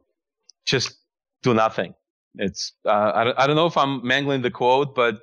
[0.64, 0.98] just
[1.42, 1.94] do nothing.
[2.36, 5.16] It's uh, I, don't, I don't know if I'm mangling the quote, but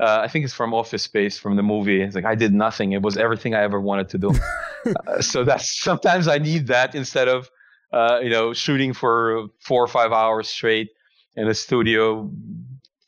[0.00, 2.02] uh, I think it's from Office Space from the movie.
[2.02, 2.92] It's like I did nothing.
[2.92, 4.34] It was everything I ever wanted to do.
[5.06, 7.50] uh, so that's sometimes I need that instead of
[7.92, 10.90] uh, you know shooting for four or five hours straight
[11.36, 12.30] in a studio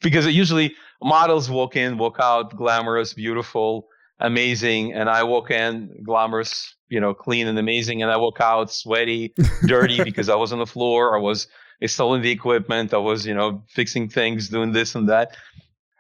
[0.03, 3.89] because usually models walk in, walk out, glamorous, beautiful,
[4.23, 8.73] amazing, and I walk in glamorous, you know, clean and amazing, and I walk out
[8.73, 9.35] sweaty,
[9.67, 11.49] dirty because I was on the floor, I was
[11.81, 15.37] installing the equipment, I was, you know, fixing things, doing this and that.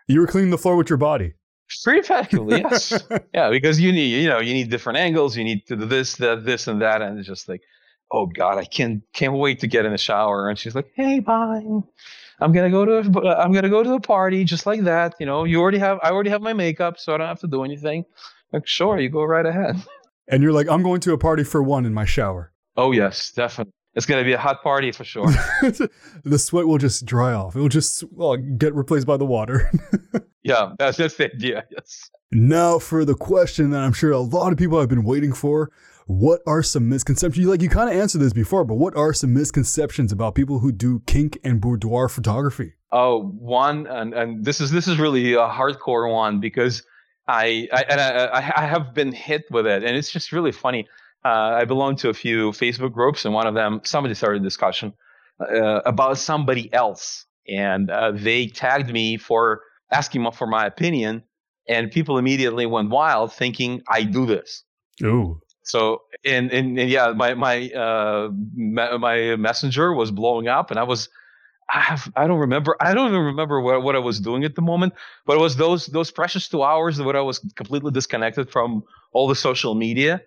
[0.09, 1.35] You were cleaning the floor with your body.
[1.85, 2.93] Pretty effectively, yes.
[3.35, 6.16] yeah, because you need, you know, you need different angles, you need to do this,
[6.16, 7.62] that, this, and that, and it's just like,
[8.12, 10.49] oh God, I can't can't wait to get in the shower.
[10.49, 11.62] And she's like, hey, bye.
[12.43, 15.14] I'm gonna go to a, I'm gonna go to a party just like that.
[15.20, 17.47] You know, you already have I already have my makeup, so I don't have to
[17.47, 18.05] do anything.
[18.53, 19.76] Like, sure, you go right ahead.
[20.28, 22.53] And you're like, I'm going to a party for one in my shower.
[22.76, 23.72] Oh yes, definitely.
[23.95, 25.26] It's gonna be a hot party for sure.
[26.24, 27.57] the sweat will just dry off.
[27.57, 29.70] It will just well, get replaced by the water.
[30.43, 31.64] yeah, that's just the idea.
[31.70, 32.09] Yes.
[32.30, 35.70] Now for the question that I'm sure a lot of people have been waiting for
[36.07, 37.46] what are some misconceptions?
[37.46, 40.72] Like you kind of answered this before, but what are some misconceptions about people who
[40.72, 42.74] do kink and boudoir photography?
[42.90, 46.82] Oh, one, and, and this is this is really a hardcore one because
[47.26, 50.86] I I, and I, I have been hit with it, and it's just really funny.
[51.24, 54.44] Uh, I belong to a few Facebook groups, and one of them somebody started a
[54.44, 54.92] discussion
[55.40, 61.22] uh, about somebody else, and uh, they tagged me for asking for my opinion,
[61.68, 64.64] and people immediately went wild, thinking I do this.
[65.03, 65.40] Ooh.
[65.62, 70.82] So and, and, and yeah, my my uh, my messenger was blowing up, and I
[70.82, 71.08] was
[71.72, 74.54] I have I don't remember I don't even remember what, what I was doing at
[74.54, 74.94] the moment,
[75.26, 79.28] but it was those those precious two hours that I was completely disconnected from all
[79.28, 80.22] the social media.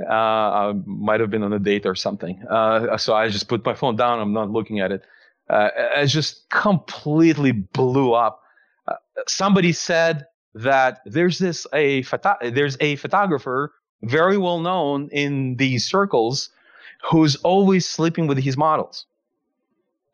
[0.00, 2.42] Uh, I might have been on a date or something.
[2.50, 4.18] Uh, so I just put my phone down.
[4.18, 5.02] I'm not looking at it.
[5.48, 8.42] Uh, it just completely blew up.
[8.88, 8.94] Uh,
[9.28, 13.72] somebody said that there's this a photo- there's a photographer
[14.08, 16.50] very well known in these circles
[17.10, 19.06] who's always sleeping with his models.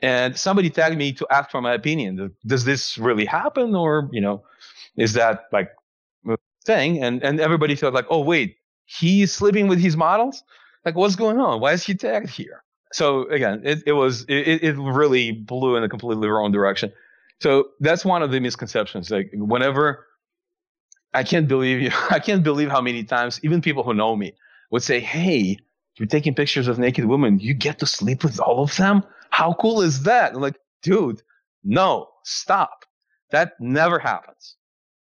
[0.02, 2.34] And somebody tagged me to ask for my opinion.
[2.46, 4.42] Does this really happen, or you know,
[4.96, 5.70] is that like
[6.64, 7.02] thing?
[7.02, 10.42] And and everybody felt like, oh wait, he's sleeping with his models.
[10.84, 11.60] Like, what's going on?
[11.60, 12.62] Why is he tagged here?
[12.92, 16.92] So again, it, it was it, it really blew in a completely wrong direction.
[17.40, 19.10] So that's one of the misconceptions.
[19.10, 20.06] Like whenever
[21.14, 21.90] I can't believe you.
[22.10, 24.34] I can't believe how many times even people who know me
[24.70, 25.56] would say, "Hey,
[25.96, 27.38] you're taking pictures of naked women.
[27.38, 29.02] You get to sleep with all of them.
[29.30, 31.22] How cool is that?" I'm like, dude,
[31.64, 32.84] no, stop.
[33.30, 34.56] That never happens.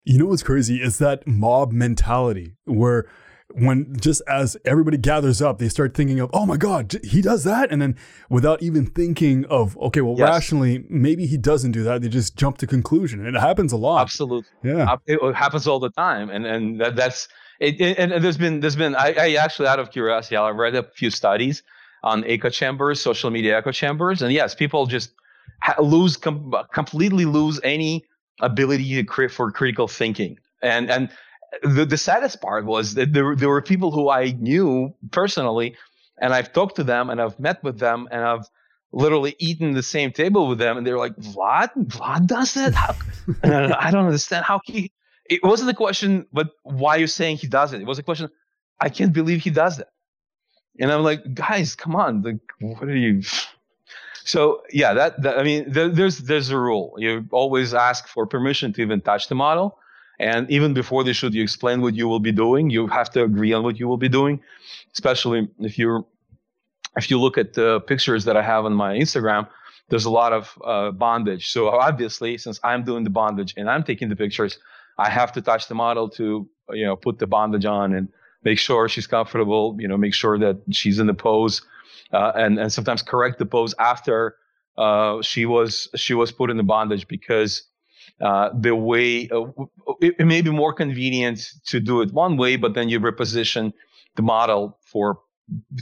[0.05, 3.07] You know what's crazy is that mob mentality where
[3.55, 7.44] when just as everybody gathers up, they start thinking of, oh my God, he does
[7.44, 7.70] that.
[7.70, 7.96] And then
[8.28, 10.28] without even thinking of, okay, well, yes.
[10.28, 12.03] rationally, maybe he doesn't do that.
[12.03, 13.24] They just jump to conclusion.
[13.24, 14.03] And it happens a lot.
[14.03, 14.50] Absolutely.
[14.62, 14.96] Yeah.
[15.07, 16.30] It happens all the time.
[16.30, 17.28] And, and that, that's,
[17.61, 20.82] it, and there's been, there's been, I, I actually, out of curiosity, I read a
[20.82, 21.62] few studies
[22.03, 25.12] on echo chambers, social media echo chambers, and yes, people just
[25.78, 28.05] lose com- completely lose any
[28.40, 30.38] ability to create for critical thinking.
[30.62, 31.11] And and
[31.62, 35.76] the, the saddest part was that there there were people who I knew personally,
[36.20, 38.48] and I've talked to them and I've met with them and I've
[38.92, 42.74] literally eaten the same table with them, and they're like, "Vlad, Vlad does that?
[42.74, 42.96] How?
[43.44, 44.92] I don't understand how he."
[45.28, 47.80] It wasn't a question, but why are you saying he does it?
[47.80, 48.28] It was a question.
[48.80, 49.88] I can't believe he does that.
[50.80, 53.22] And I'm like, guys, come on, like, what are you?
[54.24, 56.94] So yeah, that, that I mean, there, there's there's a rule.
[56.96, 59.76] You always ask for permission to even touch the model,
[60.18, 62.70] and even before they should you explain what you will be doing.
[62.70, 64.40] You have to agree on what you will be doing,
[64.92, 66.04] especially if you're
[66.96, 69.48] if you look at the pictures that I have on my Instagram.
[69.88, 71.50] There's a lot of uh, bondage.
[71.50, 74.58] So obviously, since I'm doing the bondage and I'm taking the pictures,
[74.98, 78.08] I have to touch the model to you know put the bondage on and
[78.44, 79.76] make sure she's comfortable.
[79.78, 81.62] You know, make sure that she's in the pose
[82.12, 84.36] uh, and and sometimes correct the pose after
[84.76, 87.64] uh, she was she was put in the bondage because
[88.20, 89.46] uh, the way uh,
[90.00, 93.72] it, it, may be more convenient to do it one way, but then you reposition
[94.16, 95.20] the model for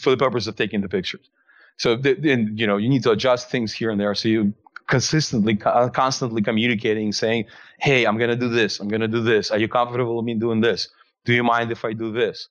[0.01, 1.29] for the purpose of taking the pictures.
[1.77, 4.15] So then you know you need to adjust things here and there.
[4.15, 4.55] So you
[4.87, 7.45] consistently constantly communicating, saying,
[7.79, 8.81] "Hey, I'm gonna do this.
[8.81, 9.51] I'm gonna do this.
[9.51, 10.89] Are you comfortable with me doing this?
[11.25, 12.49] Do you mind if I do this?"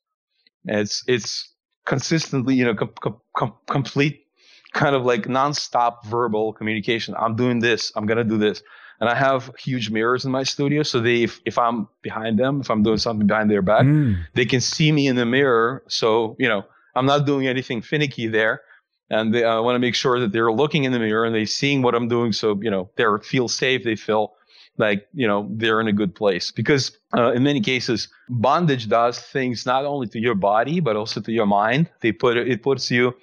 [0.67, 1.53] And it's it's
[1.85, 4.25] consistently, you know, com- com- complete
[4.73, 7.15] kind of like nonstop verbal communication.
[7.17, 7.91] I'm doing this.
[7.95, 8.61] I'm gonna do this.
[8.99, 12.59] And I have huge mirrors in my studio, so they, if, if I'm behind them,
[12.59, 14.17] if I'm doing something behind their back, mm.
[14.33, 15.83] they can see me in the mirror.
[15.87, 18.61] So you know, I'm not doing anything finicky there,
[19.09, 21.45] and they, I want to make sure that they're looking in the mirror and they're
[21.45, 22.33] seeing what I'm doing.
[22.33, 23.83] So you know, they feel safe.
[23.83, 24.33] They feel
[24.79, 29.19] like you know they're in a good place because uh, in many cases bondage does
[29.19, 32.89] things not only to your body but also to your mind they put it puts
[32.89, 33.13] you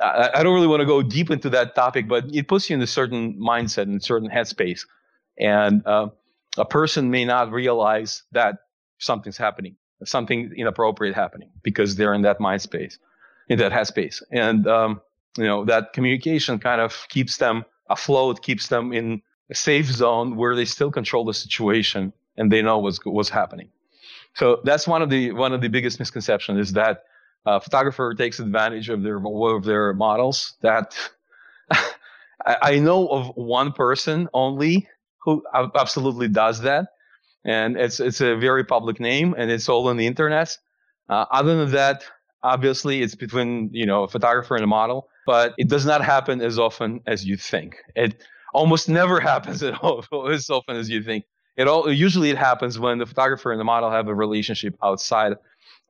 [0.00, 2.76] I, I don't really want to go deep into that topic but it puts you
[2.76, 4.84] in a certain mindset and a certain headspace
[5.38, 6.08] and uh,
[6.58, 8.58] a person may not realize that
[8.98, 12.98] something's happening something inappropriate happening because they're in that mind space
[13.48, 15.00] in that headspace and um,
[15.36, 20.36] you know that communication kind of keeps them afloat keeps them in a safe zone
[20.36, 23.68] where they still control the situation and they know what's what's happening.
[24.34, 27.04] So that's one of the one of the biggest misconceptions is that
[27.44, 30.54] a photographer takes advantage of their of their models.
[30.62, 30.96] That
[32.44, 34.88] I know of one person only
[35.26, 35.42] who
[35.74, 36.86] absolutely does that,
[37.44, 40.56] and it's it's a very public name and it's all on the internet.
[41.10, 42.04] Uh, other than that,
[42.42, 46.40] obviously it's between you know a photographer and a model, but it does not happen
[46.40, 47.76] as often as you think.
[47.94, 48.22] It
[48.54, 51.24] almost never happens at all as often as you think.
[51.56, 55.34] It all usually it happens when the photographer and the model have a relationship outside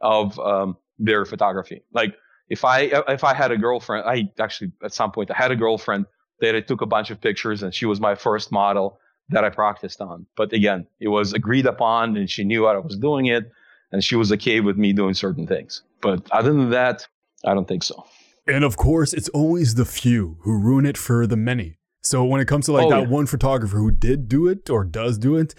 [0.01, 1.83] of um, their photography.
[1.93, 2.15] Like
[2.49, 5.57] if I if I had a girlfriend, I actually at some point I had a
[5.57, 6.07] girlfriend
[6.41, 8.99] that I took a bunch of pictures and she was my first model
[9.31, 10.27] that I practiced on.
[10.37, 13.51] But again, it was agreed upon and she knew I was doing it
[13.93, 15.83] and she was okay with me doing certain things.
[16.01, 17.07] But other than that,
[17.45, 18.05] I don't think so.
[18.47, 21.79] And of course, it's always the few who ruin it for the many.
[22.03, 23.09] So when it comes to like oh, that yeah.
[23.09, 25.55] one photographer who did do it or does do it,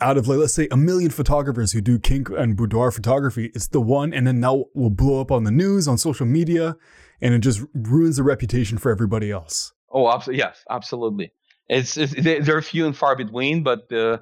[0.00, 3.68] out of like let's say a million photographers who do kink and boudoir photography, it's
[3.68, 6.76] the one, and then now will blow up on the news, on social media,
[7.20, 9.72] and it just ruins the reputation for everybody else.
[9.90, 11.32] Oh, abso- yes, absolutely.
[11.70, 14.18] It's, it's they're few and far between, but uh,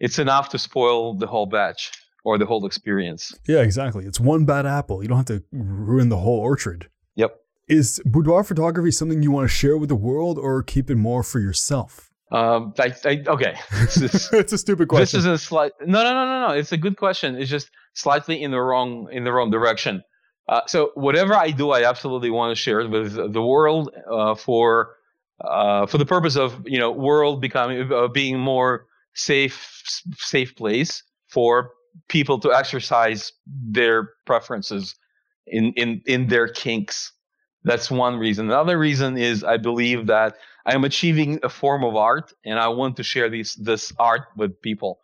[0.00, 1.92] it's enough to spoil the whole batch
[2.24, 3.34] or the whole experience.
[3.46, 4.06] Yeah, exactly.
[4.06, 5.02] It's one bad apple.
[5.02, 6.88] You don't have to ruin the whole orchard.
[7.14, 7.36] Yep.
[7.68, 11.22] Is boudoir photography something you want to share with the world or keep it more
[11.22, 12.10] for yourself?
[12.32, 13.58] Um, I, I, okay.
[13.72, 15.18] it's a stupid question.
[15.18, 15.72] This is a slight.
[15.80, 16.54] No, no, no, no, no.
[16.54, 17.36] It's a good question.
[17.36, 20.02] It's just slightly in the wrong in the wrong direction.
[20.48, 24.34] Uh, so whatever I do, I absolutely want to share it with the world uh,
[24.34, 24.95] for
[25.40, 29.82] uh, for the purpose of you know world becoming uh, being more safe
[30.16, 31.70] safe place for
[32.08, 34.94] people to exercise their preferences
[35.46, 37.12] in in in their kinks
[37.66, 38.46] that's one reason.
[38.46, 42.68] Another reason is I believe that I am achieving a form of art and I
[42.68, 45.00] want to share this this art with people.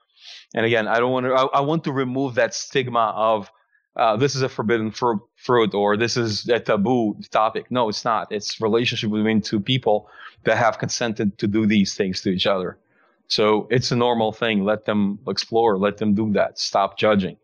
[0.54, 1.32] And again, I don't want to.
[1.34, 3.50] I, I want to remove that stigma of
[3.96, 7.70] uh, this is a forbidden fru- fruit or this is a taboo topic.
[7.70, 8.32] No, it's not.
[8.32, 10.08] It's relationship between two people
[10.44, 12.78] that have consented to do these things to each other.
[13.28, 14.64] So it's a normal thing.
[14.64, 15.78] Let them explore.
[15.78, 16.58] Let them do that.
[16.58, 17.36] Stop judging.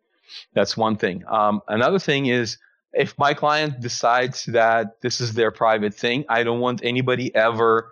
[0.55, 1.25] That's one thing.
[1.27, 2.59] Um, another thing is
[2.93, 7.91] if my client decides that this is their private thing, I don't want anybody ever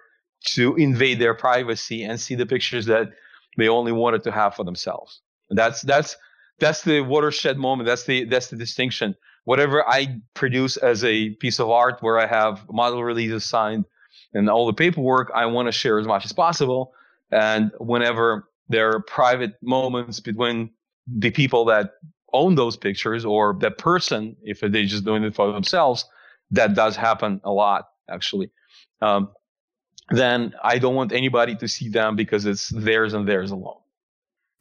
[0.48, 3.08] to invade their privacy and see the pictures that
[3.56, 5.20] they only wanted to have for themselves.
[5.50, 6.16] That's that's
[6.58, 7.86] that's the watershed moment.
[7.86, 9.14] That's the that's the distinction.
[9.44, 13.84] whatever I produce as a piece of art where I have model releases signed
[14.34, 16.92] and all the paperwork, I want to share as much as possible.
[17.30, 20.70] And whenever there are private moments between
[21.06, 21.92] the people that
[22.32, 26.04] own those pictures or that person, if they're just doing it for themselves,
[26.50, 28.50] that does happen a lot actually.
[29.00, 29.30] Um,
[30.10, 33.80] then I don't want anybody to see them because it's theirs and theirs alone.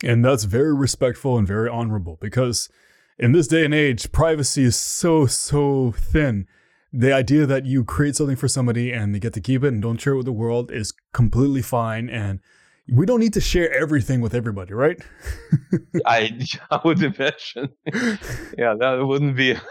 [0.03, 2.69] And that's very respectful and very honorable because
[3.17, 6.47] in this day and age, privacy is so, so thin.
[6.91, 9.81] The idea that you create something for somebody and they get to keep it and
[9.81, 12.09] don't share it with the world is completely fine.
[12.09, 12.39] And
[12.91, 15.01] we don't need to share everything with everybody, right?
[16.05, 16.39] I,
[16.71, 17.69] I would imagine.
[18.57, 19.51] yeah, that wouldn't be.
[19.51, 19.61] it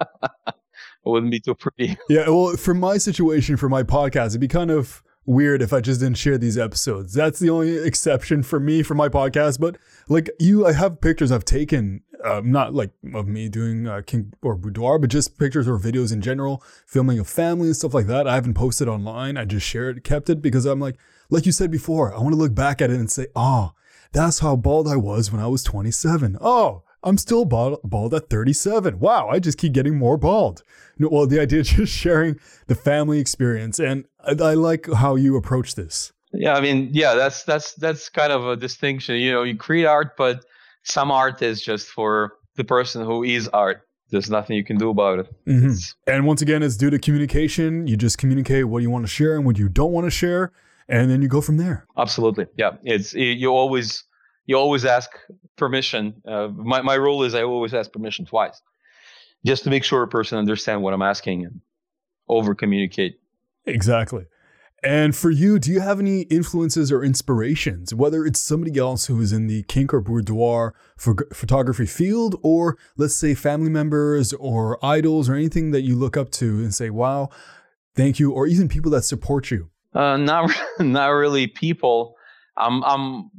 [1.04, 1.96] wouldn't be too pretty.
[2.08, 5.80] Yeah, well, for my situation, for my podcast, it'd be kind of weird if I
[5.80, 7.12] just didn't share these episodes.
[7.14, 9.60] That's the only exception for me for my podcast.
[9.60, 9.76] But
[10.08, 14.34] like you, I have pictures I've taken, uh, not like of me doing uh, kink
[14.42, 18.06] or Boudoir, but just pictures or videos in general, filming a family and stuff like
[18.06, 18.26] that.
[18.26, 19.36] I haven't posted online.
[19.36, 20.96] I just shared, it, kept it because I'm like,
[21.30, 23.72] like you said before, I want to look back at it and say, oh,
[24.12, 26.36] that's how bald I was when I was 27.
[26.40, 28.98] Oh, I'm still bald, bald at 37.
[29.00, 30.62] Wow, I just keep getting more bald.
[30.98, 35.36] well, the idea of just sharing the family experience, and I, I like how you
[35.36, 36.12] approach this.
[36.32, 39.16] Yeah, I mean, yeah, that's that's that's kind of a distinction.
[39.16, 40.44] You know, you create art, but
[40.82, 43.86] some art is just for the person who is art.
[44.10, 45.34] There's nothing you can do about it.
[45.46, 46.10] Mm-hmm.
[46.10, 47.86] And once again, it's due to communication.
[47.86, 50.52] You just communicate what you want to share and what you don't want to share,
[50.88, 51.86] and then you go from there.
[51.96, 52.72] Absolutely, yeah.
[52.82, 54.04] It's you always
[54.46, 55.10] you always ask
[55.56, 56.22] permission.
[56.26, 58.60] Uh, my my rule is I always ask permission twice,
[59.44, 61.60] just to make sure a person understands what I'm asking and
[62.28, 63.20] over communicate.
[63.66, 64.26] Exactly.
[64.84, 69.20] And for you, do you have any influences or inspirations, whether it's somebody else who
[69.20, 75.28] is in the kink or boudoir photography field, or let's say family members or idols
[75.28, 77.28] or anything that you look up to and say, wow,
[77.94, 79.70] thank you, or even people that support you?
[79.94, 82.16] Uh, not, not really people.
[82.56, 83.30] I'm, I'm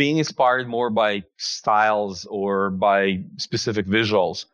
[0.00, 4.46] being inspired more by styles or by specific visuals.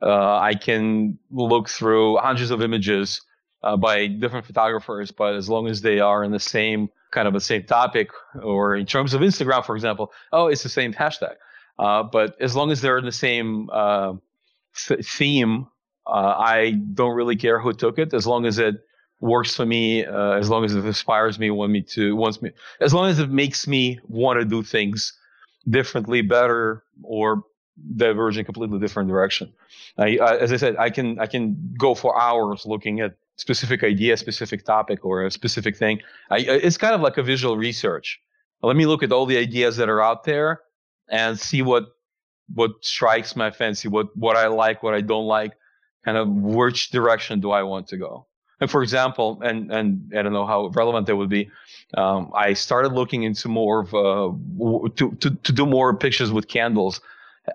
[0.00, 3.20] Uh, I can look through hundreds of images
[3.62, 7.34] uh, by different photographers, but as long as they are in the same kind of
[7.34, 8.08] the same topic,
[8.42, 11.34] or in terms of Instagram, for example, oh, it's the same hashtag.
[11.78, 14.14] Uh, but as long as they're in the same uh,
[14.86, 15.66] th- theme,
[16.06, 18.76] uh, I don't really care who took it, as long as it
[19.24, 22.50] works for me, uh, as long as it inspires me, want me to wants me,
[22.80, 25.12] as long as it makes me want to do things
[25.68, 27.42] differently, better, or
[27.96, 29.52] diverge in completely different direction.
[29.96, 33.82] I, I, as I said, I can I can go for hours looking at specific
[33.82, 36.00] idea, specific topic, or a specific thing.
[36.30, 38.20] I, it's kind of like a visual research.
[38.62, 40.60] Let me look at all the ideas that are out there
[41.08, 41.84] and see what
[42.54, 45.52] what strikes my fancy, what what I like, what I don't like,
[46.04, 48.26] kind of which direction do I want to go.
[48.60, 51.50] And for example, and and I don't know how relevant that would be.
[51.94, 56.48] Um, I started looking into more of uh, to, to to do more pictures with
[56.48, 57.00] candles.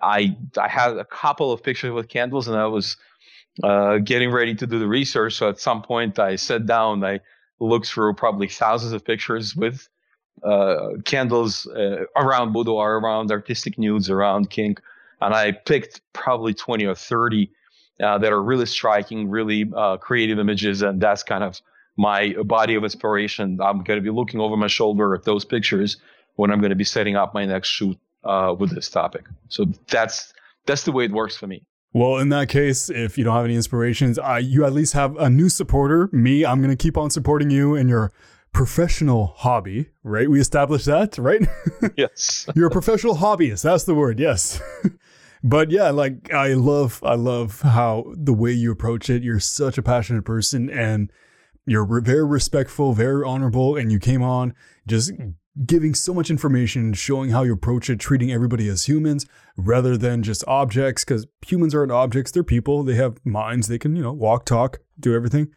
[0.02, 2.98] I I had a couple of pictures with candles, and I was
[3.64, 5.36] uh, getting ready to do the research.
[5.36, 7.22] So at some point, I sat down, I
[7.60, 9.88] looked through probably thousands of pictures with
[10.44, 14.82] uh, candles uh, around boudoir, around artistic nudes, around kink,
[15.22, 17.52] and I picked probably 20 or 30
[18.04, 21.62] uh, that are really striking, really uh, creative images, and that's kind of
[21.98, 23.60] my body of inspiration.
[23.62, 25.98] I'm going to be looking over my shoulder at those pictures
[26.36, 29.26] when I'm going to be setting up my next shoot uh, with this topic.
[29.50, 30.34] So that's
[30.66, 31.64] that's the way it works for me.
[31.92, 35.18] Well, in that case, if you don't have any inspirations, uh, you at least have
[35.18, 36.08] a new supporter.
[36.12, 38.12] Me, I'm going to keep on supporting you in your
[38.54, 40.30] professional hobby, right?
[40.30, 41.42] We established that, right?
[41.96, 42.48] Yes.
[42.56, 43.64] You're a professional hobbyist.
[43.64, 44.20] That's the word.
[44.20, 44.62] Yes.
[45.44, 49.24] but yeah, like I love, I love how the way you approach it.
[49.24, 51.12] You're such a passionate person and
[51.66, 53.76] you're very respectful, very honorable.
[53.76, 54.54] And you came on
[54.88, 55.12] just
[55.66, 59.26] giving so much information, showing how you approach it, treating everybody as humans
[59.58, 62.84] rather than just objects, because humans aren't objects, they're people.
[62.84, 65.50] They have minds, they can, you know, walk, talk, do everything.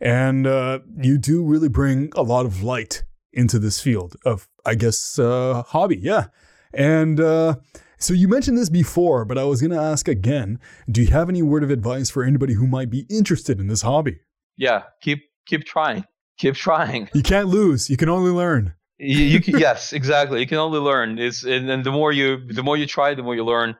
[0.00, 4.74] And uh, you do really bring a lot of light into this field of, I
[4.74, 5.98] guess, uh, hobby.
[6.00, 6.26] Yeah.
[6.72, 7.56] And uh,
[8.00, 10.58] so you mentioned this before, but I was going to ask again
[10.90, 13.82] do you have any word of advice for anybody who might be interested in this
[13.82, 14.18] hobby?
[14.56, 14.82] Yeah.
[15.02, 16.04] Keep, keep trying.
[16.38, 17.08] Keep trying.
[17.14, 17.88] You can't lose.
[17.88, 20.40] You can only learn you, you can, yes, exactly.
[20.40, 21.18] You can only learn.
[21.18, 23.76] It's and, and, the more you the more you try, the more you learn.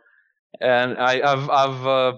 [0.61, 2.17] And I, have I've uh,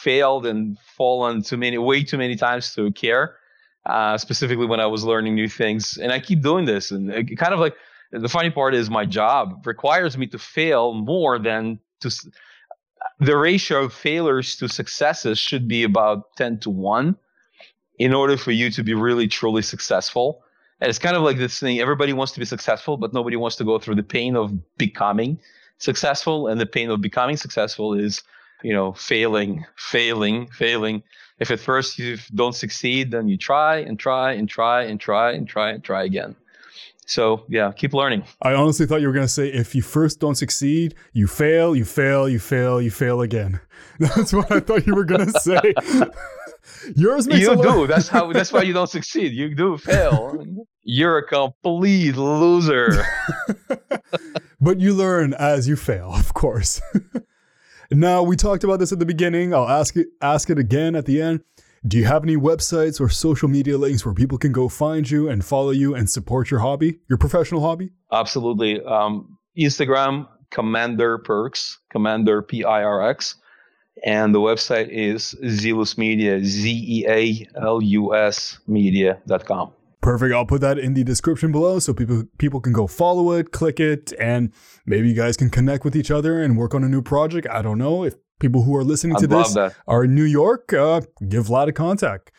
[0.00, 3.36] failed and fallen too many way too many times to care,
[3.86, 5.96] uh, specifically when I was learning new things.
[5.96, 7.74] And I keep doing this, and it kind of like
[8.12, 12.10] the funny part is my job requires me to fail more than to.
[13.20, 17.16] the ratio of failures to successes should be about 10 to 1
[17.98, 20.42] in order for you to be really truly successful.
[20.80, 23.56] And it's kind of like this thing everybody wants to be successful, but nobody wants
[23.56, 25.38] to go through the pain of becoming
[25.78, 26.48] successful.
[26.48, 28.22] And the pain of becoming successful is,
[28.62, 31.02] you know, failing, failing, failing.
[31.38, 35.32] If at first you don't succeed, then you try and try and try and try
[35.32, 36.36] and try and try again.
[37.06, 38.24] So yeah, keep learning.
[38.42, 41.84] I honestly thought you were gonna say if you first don't succeed, you fail, you
[41.84, 43.60] fail, you fail, you fail again.
[44.00, 45.60] That's what I thought you were gonna say.
[46.94, 47.86] Yours makes you do.
[47.86, 48.32] That's how.
[48.32, 49.32] That's why you don't succeed.
[49.32, 50.44] You do fail.
[50.82, 53.04] You're a complete loser.
[54.60, 56.80] but you learn as you fail, of course.
[57.90, 59.54] now we talked about this at the beginning.
[59.54, 60.08] I'll ask it.
[60.20, 61.40] Ask it again at the end.
[61.86, 65.28] Do you have any websites or social media links where people can go find you
[65.28, 67.92] and follow you and support your hobby, your professional hobby?
[68.10, 68.82] Absolutely.
[68.82, 73.36] Um, Instagram, Commander Pirx, Commander P I R X
[74.04, 79.72] and the website is Zealus Media, Z E A L U S Media.com.
[80.00, 80.34] Perfect.
[80.34, 83.80] I'll put that in the description below so people people can go follow it, click
[83.80, 84.52] it, and
[84.84, 87.46] maybe you guys can connect with each other and work on a new project.
[87.50, 89.74] I don't know if people who are listening I'd to this that.
[89.86, 90.72] are in New York.
[90.72, 92.32] Uh, give Vlad a contact.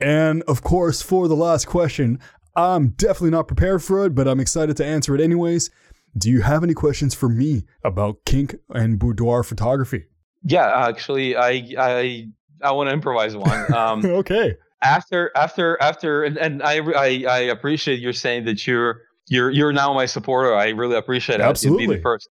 [0.00, 2.18] And of course, for the last question,
[2.56, 5.70] I'm definitely not prepared for it, but I'm excited to answer it anyways.
[6.16, 10.04] Do you have any questions for me about kink and boudoir photography?
[10.44, 12.28] Yeah, actually, I I
[12.62, 13.72] I want to improvise one.
[13.72, 14.56] Um, okay.
[14.82, 19.72] After after after, and, and I, I I appreciate you saying that you're you're you're
[19.72, 20.54] now my supporter.
[20.54, 21.42] I really appreciate it.
[21.42, 21.86] Absolutely.
[21.86, 22.28] Be the first.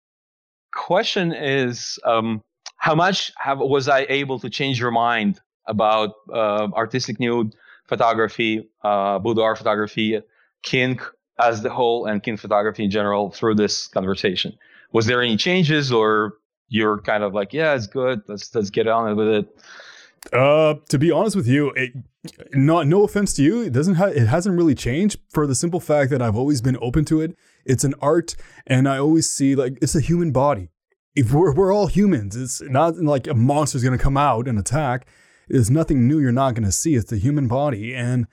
[0.73, 2.41] Question is, um,
[2.77, 7.55] how much have was I able to change your mind about uh, artistic nude
[7.87, 10.21] photography, uh, boudoir photography,
[10.63, 11.01] kink
[11.39, 14.57] as the whole, and kink photography in general through this conversation?
[14.93, 16.35] Was there any changes, or
[16.69, 18.21] you're kind of like, yeah, it's good.
[18.27, 19.47] Let's let's get on with it.
[20.33, 21.93] Uh, to be honest with you, it,
[22.53, 25.79] not no offense to you, it doesn't ha- it hasn't really changed for the simple
[25.79, 27.35] fact that I've always been open to it.
[27.65, 30.69] It's an art, and I always see like it's a human body.
[31.17, 35.07] If we're we're all humans, it's not like a monster's gonna come out and attack.
[35.47, 36.93] There's nothing new you're not gonna see.
[36.93, 38.27] It's the human body, and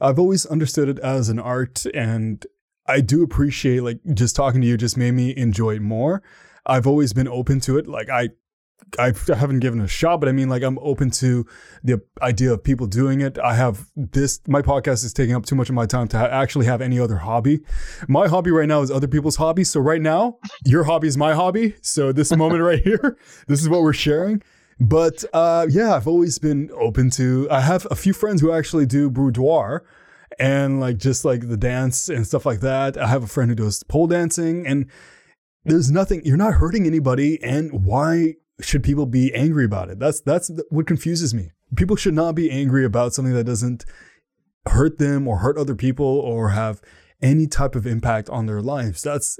[0.00, 2.46] I've always understood it as an art, and
[2.86, 6.22] I do appreciate like just talking to you just made me enjoy it more.
[6.64, 7.86] I've always been open to it.
[7.86, 8.30] Like I,
[8.98, 11.46] I haven't given a shot, but I mean, like I'm open to
[11.84, 13.38] the idea of people doing it.
[13.38, 14.40] I have this.
[14.46, 16.98] My podcast is taking up too much of my time to ha- actually have any
[16.98, 17.60] other hobby.
[18.08, 19.70] My hobby right now is other people's hobbies.
[19.70, 21.74] So right now, your hobby is my hobby.
[21.82, 23.16] So this moment right here,
[23.46, 24.42] this is what we're sharing.
[24.80, 27.46] But uh, yeah, I've always been open to.
[27.50, 29.84] I have a few friends who actually do boudoir
[30.38, 32.96] and like just like the dance and stuff like that.
[32.96, 34.90] I have a friend who does pole dancing and
[35.64, 40.20] there's nothing you're not hurting anybody and why should people be angry about it that's
[40.20, 43.84] that's what confuses me people should not be angry about something that doesn't
[44.66, 46.80] hurt them or hurt other people or have
[47.22, 49.38] any type of impact on their lives that's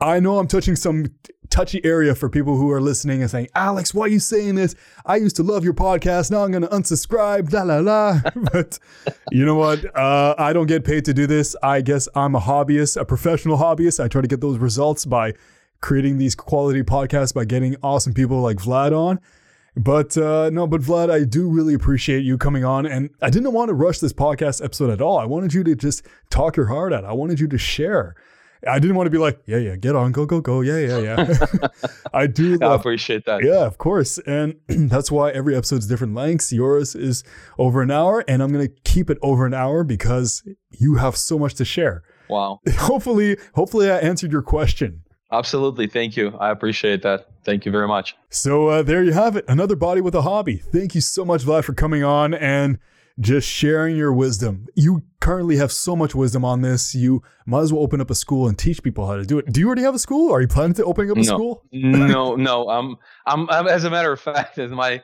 [0.00, 1.06] I know I'm touching some
[1.50, 4.76] touchy area for people who are listening and saying, Alex, why are you saying this?
[5.04, 6.30] I used to love your podcast.
[6.30, 8.20] Now I'm going to unsubscribe, la la la.
[8.52, 8.78] but
[9.32, 9.84] you know what?
[9.96, 11.56] Uh, I don't get paid to do this.
[11.62, 14.02] I guess I'm a hobbyist, a professional hobbyist.
[14.02, 15.34] I try to get those results by
[15.80, 19.20] creating these quality podcasts, by getting awesome people like Vlad on.
[19.76, 22.84] But uh, no, but Vlad, I do really appreciate you coming on.
[22.84, 25.18] And I didn't want to rush this podcast episode at all.
[25.18, 27.04] I wanted you to just talk your heart out.
[27.04, 28.16] I wanted you to share.
[28.66, 30.98] I didn't want to be like, yeah, yeah, get on, go, go, go, yeah, yeah,
[30.98, 31.68] yeah.
[32.12, 32.56] I do.
[32.60, 33.44] Love, I appreciate that.
[33.44, 36.52] Yeah, of course, and that's why every episode's different lengths.
[36.52, 37.22] Yours is
[37.56, 41.38] over an hour, and I'm gonna keep it over an hour because you have so
[41.38, 42.02] much to share.
[42.28, 42.60] Wow.
[42.78, 45.02] hopefully, hopefully, I answered your question.
[45.30, 45.86] Absolutely.
[45.86, 46.36] Thank you.
[46.40, 47.28] I appreciate that.
[47.44, 48.16] Thank you very much.
[48.30, 49.44] So uh, there you have it.
[49.48, 50.56] Another body with a hobby.
[50.56, 52.78] Thank you so much, Vlad, for coming on and
[53.20, 54.66] just sharing your wisdom.
[54.74, 56.94] You currently have so much wisdom on this.
[56.94, 59.52] You might as well open up a school and teach people how to do it.
[59.52, 60.32] Do you already have a school?
[60.32, 61.24] Are you planning to open up a no.
[61.24, 61.64] school?
[61.72, 62.68] no, no.
[62.68, 62.96] I'm,
[63.26, 65.02] I'm, I'm, as a matter of fact, as my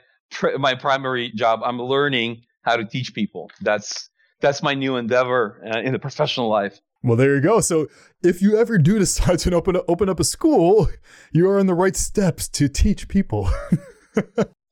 [0.58, 3.50] my primary job, I'm learning how to teach people.
[3.60, 4.08] That's
[4.40, 6.80] that's my new endeavor uh, in the professional life.
[7.04, 7.60] Well, there you go.
[7.60, 7.86] So
[8.22, 10.88] if you ever do decide to open open up a school,
[11.32, 13.50] you are in the right steps to teach people.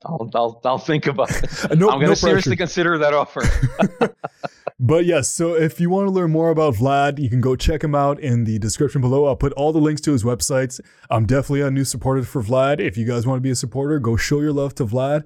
[0.05, 1.51] I'll, I'll, I'll think about it.
[1.79, 3.43] No, I'm going to no seriously consider that offer.
[4.81, 7.85] but yes, so if you want to learn more about Vlad, you can go check
[7.85, 9.27] him out in the description below.
[9.27, 10.81] I'll put all the links to his websites.
[11.09, 12.81] I'm definitely a new supporter for Vlad.
[12.81, 15.25] If you guys want to be a supporter, go show your love to Vlad.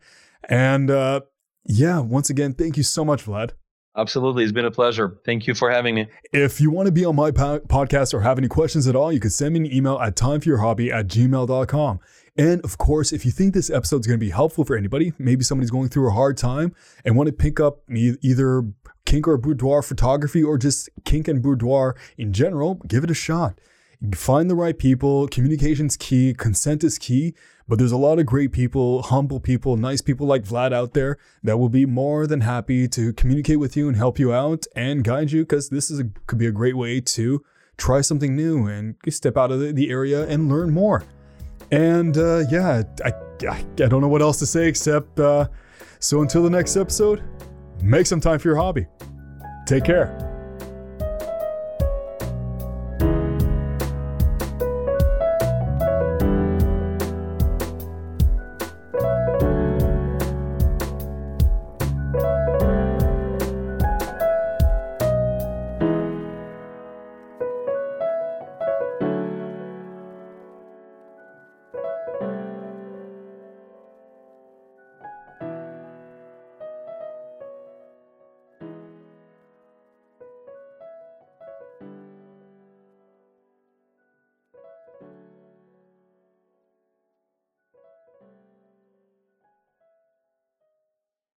[0.48, 1.20] And uh,
[1.64, 3.52] yeah, once again, thank you so much, Vlad.
[3.97, 4.43] Absolutely.
[4.43, 5.18] It's been a pleasure.
[5.24, 6.06] Thank you for having me.
[6.32, 9.10] If you want to be on my po- podcast or have any questions at all,
[9.10, 12.01] you can send me an email at timeforyourhobby at gmail.com.
[12.36, 15.14] And of course, if you think this episode is going to be helpful for anybody,
[15.18, 16.74] maybe somebody's going through a hard time
[17.05, 18.64] and want to pick up either
[19.06, 23.59] kink or boudoir photography or just kink and boudoir in general, give it a shot.
[24.14, 25.28] Find the right people.
[25.28, 26.35] Communication's key.
[26.35, 27.35] Consent is key.
[27.68, 31.18] But there's a lot of great people, humble people, nice people like Vlad out there
[31.43, 35.02] that will be more than happy to communicate with you and help you out and
[35.02, 37.44] guide you because this is a, could be a great way to
[37.77, 41.02] try something new and step out of the, the area and learn more.
[41.73, 45.48] And uh, yeah, I, I, I, don't know what else to say except uh,
[45.98, 47.24] so until the next episode,
[47.82, 48.86] make some time for your hobby.
[49.66, 50.35] Take care.